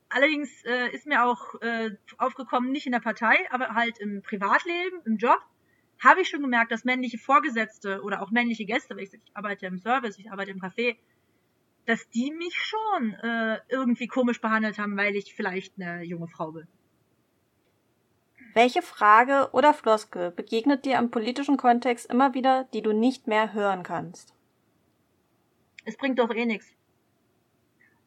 Allerdings 0.09 0.64
äh, 0.64 0.88
ist 0.94 1.07
mir 1.07 1.24
auch 1.24 1.61
äh, 1.61 1.90
aufgekommen, 2.18 2.70
nicht 2.70 2.87
in 2.87 2.92
der 2.92 3.00
Partei, 3.00 3.37
aber 3.50 3.74
halt 3.74 3.98
im 3.98 4.22
Privatleben, 4.22 5.00
im 5.05 5.16
Job, 5.16 5.40
habe 6.02 6.20
ich 6.20 6.29
schon 6.29 6.42
gemerkt, 6.42 6.70
dass 6.70 6.85
männliche 6.85 7.18
Vorgesetzte 7.18 8.02
oder 8.02 8.22
auch 8.22 8.31
männliche 8.31 8.64
Gäste, 8.64 8.94
weil 8.96 9.05
ich, 9.05 9.14
ich 9.14 9.20
arbeite 9.35 9.66
im 9.66 9.79
Service, 9.79 10.18
ich 10.18 10.31
arbeite 10.31 10.50
im 10.50 10.61
Café, 10.61 10.96
dass 11.87 12.09
die 12.11 12.31
mich 12.33 12.55
schon 12.57 13.14
äh, 13.14 13.59
irgendwie 13.68 14.07
komisch 14.07 14.40
behandelt 14.40 14.79
haben, 14.79 14.96
weil 14.96 15.16
ich 15.16 15.35
vielleicht 15.35 15.75
eine 15.81 16.03
junge 16.03 16.29
Frau 16.29 16.53
bin. 16.53 16.66
Welche 18.55 18.83
Frage 18.83 19.51
oder 19.53 19.75
Floskel 19.75 20.31
begegnet 20.31 20.85
dir 20.85 20.99
im 20.99 21.11
politischen 21.11 21.57
Kontext 21.57 22.07
immer 22.07 22.35
wieder, 22.35 22.64
die 22.72 22.83
du 22.83 22.92
nicht 22.92 23.27
mehr 23.27 23.53
hören 23.53 23.83
kannst? 23.83 24.35
Es 25.85 25.96
bringt 25.96 26.18
doch 26.18 26.31
eh 26.35 26.46
nichts. 26.46 26.72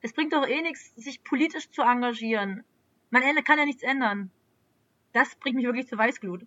Es 0.02 0.14
bringt 0.14 0.34
doch 0.34 0.48
eh 0.48 0.62
nichts, 0.62 0.96
sich 0.96 1.24
politisch 1.24 1.70
zu 1.72 1.82
engagieren. 1.82 2.64
Man 3.10 3.22
kann 3.44 3.60
ja 3.60 3.66
nichts 3.66 3.84
ändern. 3.84 4.32
Das 5.14 5.36
bringt 5.36 5.56
mich 5.56 5.66
wirklich 5.66 5.88
zur 5.88 5.98
Weißglut 5.98 6.46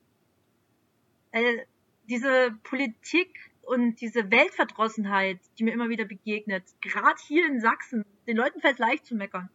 äh, 1.33 1.65
diese 2.09 2.53
Politik 2.63 3.52
und 3.63 4.01
diese 4.01 4.31
Weltverdrossenheit, 4.31 5.41
die 5.59 5.65
mir 5.65 5.73
immer 5.73 5.89
wieder 5.89 6.05
begegnet, 6.05 6.65
gerade 6.81 7.21
hier 7.27 7.47
in 7.47 7.61
Sachsen, 7.61 8.05
den 8.27 8.37
Leuten 8.37 8.61
fällt 8.61 8.79
leicht 8.79 9.07
zu 9.07 9.15
meckern. 9.15 9.49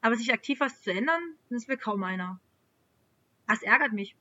Aber 0.00 0.16
sich 0.16 0.32
aktiv 0.32 0.60
was 0.60 0.82
zu 0.82 0.92
ändern, 0.92 1.22
das 1.50 1.68
will 1.68 1.76
kaum 1.76 2.04
einer. 2.04 2.40
Das 3.46 3.62
ärgert 3.62 3.92
mich. 3.92 4.16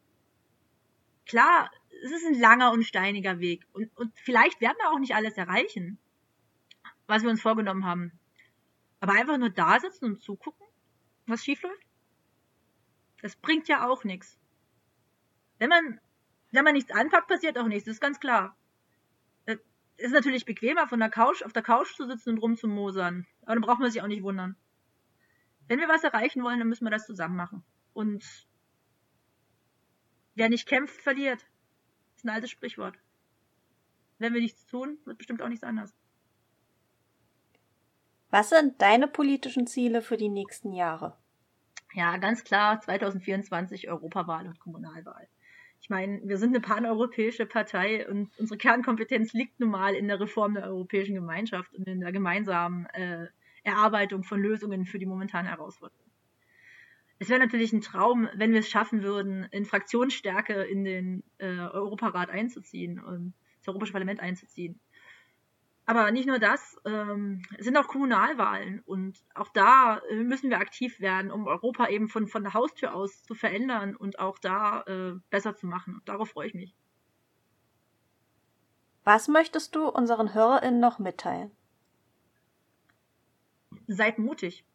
Klar, 1.26 1.72
es 2.04 2.12
ist 2.12 2.26
ein 2.26 2.40
langer 2.40 2.72
und 2.72 2.84
steiniger 2.84 3.40
Weg. 3.40 3.66
Und, 3.74 3.96
und 3.98 4.12
vielleicht 4.18 4.62
werden 4.62 4.78
wir 4.80 4.92
auch 4.92 5.00
nicht 5.00 5.16
alles 5.16 5.38
erreichen, 5.38 5.98
was 7.08 7.24
wir 7.24 7.30
uns 7.30 7.42
vorgenommen 7.42 7.86
haben. 7.86 8.12
Aber 9.00 9.14
einfach 9.14 9.38
nur 9.38 9.50
da 9.50 9.80
sitzen 9.80 10.06
und 10.06 10.22
zugucken, 10.22 10.66
was 11.28 11.44
schief 11.44 11.62
läuft, 11.62 11.86
das 13.22 13.36
bringt 13.36 13.68
ja 13.68 13.88
auch 13.88 14.04
nichts. 14.04 14.38
Wenn 15.58 15.70
man 15.70 16.00
wenn 16.56 16.64
man 16.64 16.74
nichts 16.74 16.92
anpackt, 16.92 17.28
passiert 17.28 17.58
auch 17.58 17.68
nichts, 17.68 17.86
das 17.86 17.96
ist 17.96 18.02
ganz 18.02 18.20
klar. 18.20 18.56
Es 19.98 20.08
ist 20.08 20.14
natürlich 20.14 20.46
bequemer, 20.46 20.88
von 20.88 21.00
der 21.00 21.10
Couch, 21.10 21.44
auf 21.44 21.54
der 21.54 21.64
Couch 21.64 21.96
zu 21.96 22.06
sitzen 22.06 22.32
und 22.32 22.40
rumzumosern. 22.40 23.26
Aber 23.44 23.54
dann 23.54 23.62
braucht 23.62 23.80
man 23.80 23.90
sich 23.90 24.02
auch 24.02 24.08
nicht 24.08 24.24
wundern. 24.24 24.56
Wenn 25.68 25.80
wir 25.80 25.88
was 25.88 26.04
erreichen 26.04 26.44
wollen, 26.44 26.60
dann 26.60 26.68
müssen 26.68 26.86
wir 26.86 26.92
das 26.92 27.06
zusammen 27.06 27.36
machen. 27.36 27.64
Und 27.94 28.48
wer 30.36 30.50
nicht 30.50 30.68
kämpft, 30.68 31.02
verliert. 31.02 31.42
Das 31.42 32.18
ist 32.18 32.26
ein 32.26 32.30
altes 32.30 32.52
Sprichwort. 32.52 32.98
Wenn 34.20 34.34
wir 34.34 34.42
nichts 34.42 34.66
tun, 34.66 34.98
wird 35.06 35.18
bestimmt 35.18 35.42
auch 35.42 35.50
nichts 35.50 35.64
anders. 35.64 35.96
Was 38.30 38.50
sind 38.50 38.82
deine 38.82 39.08
politischen 39.08 39.66
Ziele 39.66 40.02
für 40.02 40.18
die 40.18 40.30
nächsten 40.30 40.74
Jahre? 40.74 41.18
Ja, 41.94 42.18
ganz 42.18 42.44
klar 42.44 42.82
2024 42.82 43.90
Europawahl 43.90 44.48
und 44.48 44.60
Kommunalwahl. 44.60 45.30
Ich 45.86 45.90
meine, 45.92 46.20
wir 46.24 46.40
sind 46.40 46.50
eine 46.50 46.62
paneuropäische 46.62 47.46
Partei 47.46 48.10
und 48.10 48.32
unsere 48.40 48.58
Kernkompetenz 48.58 49.34
liegt 49.34 49.60
nun 49.60 49.70
mal 49.70 49.94
in 49.94 50.08
der 50.08 50.20
Reform 50.20 50.56
der 50.56 50.64
Europäischen 50.64 51.14
Gemeinschaft 51.14 51.76
und 51.76 51.88
in 51.88 52.00
der 52.00 52.12
gemeinsamen 52.12 52.88
äh, 52.88 53.28
Erarbeitung 53.62 54.24
von 54.24 54.42
Lösungen 54.42 54.88
für 54.88 54.98
die 54.98 55.06
momentane 55.06 55.48
Herausforderung. 55.48 56.10
Es 57.20 57.30
wäre 57.30 57.40
natürlich 57.40 57.72
ein 57.72 57.82
Traum, 57.82 58.28
wenn 58.34 58.52
wir 58.52 58.62
es 58.62 58.68
schaffen 58.68 59.04
würden, 59.04 59.44
in 59.52 59.64
Fraktionsstärke 59.64 60.64
in 60.64 60.86
den 60.86 61.24
äh, 61.38 61.46
Europarat 61.46 62.32
einzuziehen 62.32 63.00
und 63.00 63.36
das 63.60 63.68
Europäische 63.68 63.94
Parlament 63.94 64.22
einzuziehen. 64.22 64.80
Aber 65.88 66.12
nicht 66.12 66.26
nur 66.28 66.40
das, 66.40 66.78
ähm, 66.86 67.44
es 67.58 67.66
sind 67.66 67.78
auch 67.78 67.88
Kommunalwahlen 67.88 68.82
und 68.86 69.24
auch 69.36 69.50
da 69.50 70.00
äh, 70.10 70.16
müssen 70.16 70.50
wir 70.50 70.58
aktiv 70.58 71.00
werden, 71.00 71.30
um 71.30 71.46
Europa 71.46 71.90
eben 71.90 72.10
von, 72.10 72.28
von 72.28 72.44
der 72.44 72.56
Haustür 72.56 72.96
aus 72.96 73.24
zu 73.24 73.36
verändern 73.36 73.96
und 73.96 74.18
auch 74.18 74.40
da 74.40 74.82
äh, 74.82 75.14
besser 75.30 75.56
zu 75.56 75.68
machen. 75.68 76.02
Darauf 76.06 76.30
freue 76.30 76.48
ich 76.48 76.56
mich. 76.56 76.76
Was 79.04 79.28
möchtest 79.28 79.76
du 79.76 79.88
unseren 79.88 80.34
HörerInnen 80.34 80.80
noch 80.80 80.98
mitteilen? 80.98 81.52
Seid 83.86 84.18
mutig 84.18 84.66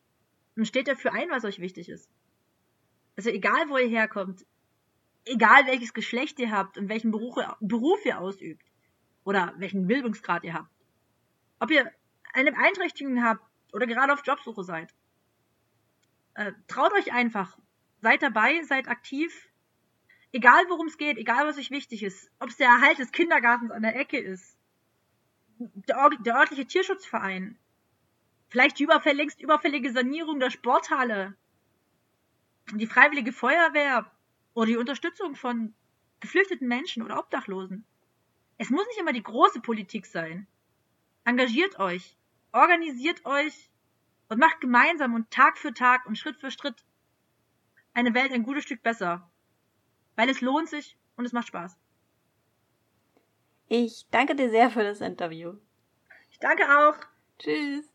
und 0.54 0.66
steht 0.66 0.86
dafür 0.86 1.12
ein, 1.12 1.28
was 1.30 1.44
euch 1.44 1.58
wichtig 1.58 1.88
ist. 1.88 2.08
Also 3.16 3.30
egal, 3.30 3.68
wo 3.68 3.76
ihr 3.76 3.88
herkommt, 3.88 4.46
egal 5.24 5.66
welches 5.66 5.92
Geschlecht 5.92 6.38
ihr 6.38 6.52
habt 6.52 6.78
und 6.78 6.88
welchen 6.88 7.10
Beruf, 7.10 7.34
Beruf 7.58 8.06
ihr 8.06 8.20
ausübt 8.20 8.64
oder 9.24 9.52
welchen 9.58 9.88
Bildungsgrad 9.88 10.44
ihr 10.44 10.54
habt, 10.54 10.70
ob 11.60 11.70
ihr 11.70 11.90
eine 12.32 12.52
Beeinträchtigung 12.52 13.22
habt 13.22 13.44
oder 13.72 13.86
gerade 13.86 14.12
auf 14.12 14.26
Jobsuche 14.26 14.64
seid. 14.64 14.92
Äh, 16.34 16.52
traut 16.66 16.92
euch 16.94 17.12
einfach. 17.12 17.56
Seid 18.00 18.22
dabei, 18.22 18.62
seid 18.62 18.88
aktiv. 18.88 19.48
Egal 20.32 20.64
worum 20.68 20.86
es 20.86 20.96
geht, 20.96 21.18
egal 21.18 21.46
was 21.46 21.58
euch 21.58 21.70
wichtig 21.70 22.02
ist, 22.02 22.30
ob 22.38 22.48
es 22.48 22.56
der 22.56 22.68
Erhalt 22.68 22.98
des 22.98 23.12
Kindergartens 23.12 23.70
an 23.70 23.82
der 23.82 23.96
Ecke 23.96 24.18
ist, 24.18 24.56
der, 25.58 26.08
der 26.20 26.36
örtliche 26.36 26.66
Tierschutzverein, 26.66 27.58
vielleicht 28.48 28.78
die 28.78 28.84
überfälligst 28.84 29.40
überfällige 29.40 29.92
Sanierung 29.92 30.40
der 30.40 30.50
Sporthalle, 30.50 31.36
die 32.72 32.86
freiwillige 32.86 33.32
Feuerwehr 33.32 34.10
oder 34.54 34.66
die 34.66 34.76
Unterstützung 34.76 35.34
von 35.34 35.74
geflüchteten 36.20 36.68
Menschen 36.68 37.02
oder 37.02 37.18
Obdachlosen. 37.18 37.84
Es 38.56 38.70
muss 38.70 38.86
nicht 38.86 39.00
immer 39.00 39.12
die 39.12 39.22
große 39.22 39.60
Politik 39.60 40.06
sein. 40.06 40.46
Engagiert 41.24 41.78
euch, 41.78 42.16
organisiert 42.52 43.24
euch 43.24 43.70
und 44.28 44.38
macht 44.38 44.60
gemeinsam 44.60 45.14
und 45.14 45.30
Tag 45.30 45.58
für 45.58 45.72
Tag 45.72 46.06
und 46.06 46.16
Schritt 46.16 46.36
für 46.36 46.50
Schritt 46.50 46.84
eine 47.92 48.14
Welt 48.14 48.32
ein 48.32 48.42
gutes 48.42 48.64
Stück 48.64 48.82
besser. 48.82 49.30
Weil 50.16 50.28
es 50.28 50.40
lohnt 50.40 50.68
sich 50.68 50.96
und 51.16 51.24
es 51.24 51.32
macht 51.32 51.48
Spaß. 51.48 51.76
Ich 53.68 54.06
danke 54.10 54.34
dir 54.34 54.50
sehr 54.50 54.70
für 54.70 54.82
das 54.82 55.00
Interview. 55.00 55.54
Ich 56.30 56.38
danke 56.38 56.64
auch. 56.64 56.96
Tschüss. 57.38 57.88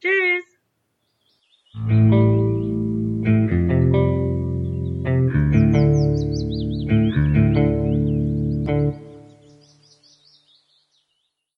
Tschüss. 0.00 0.44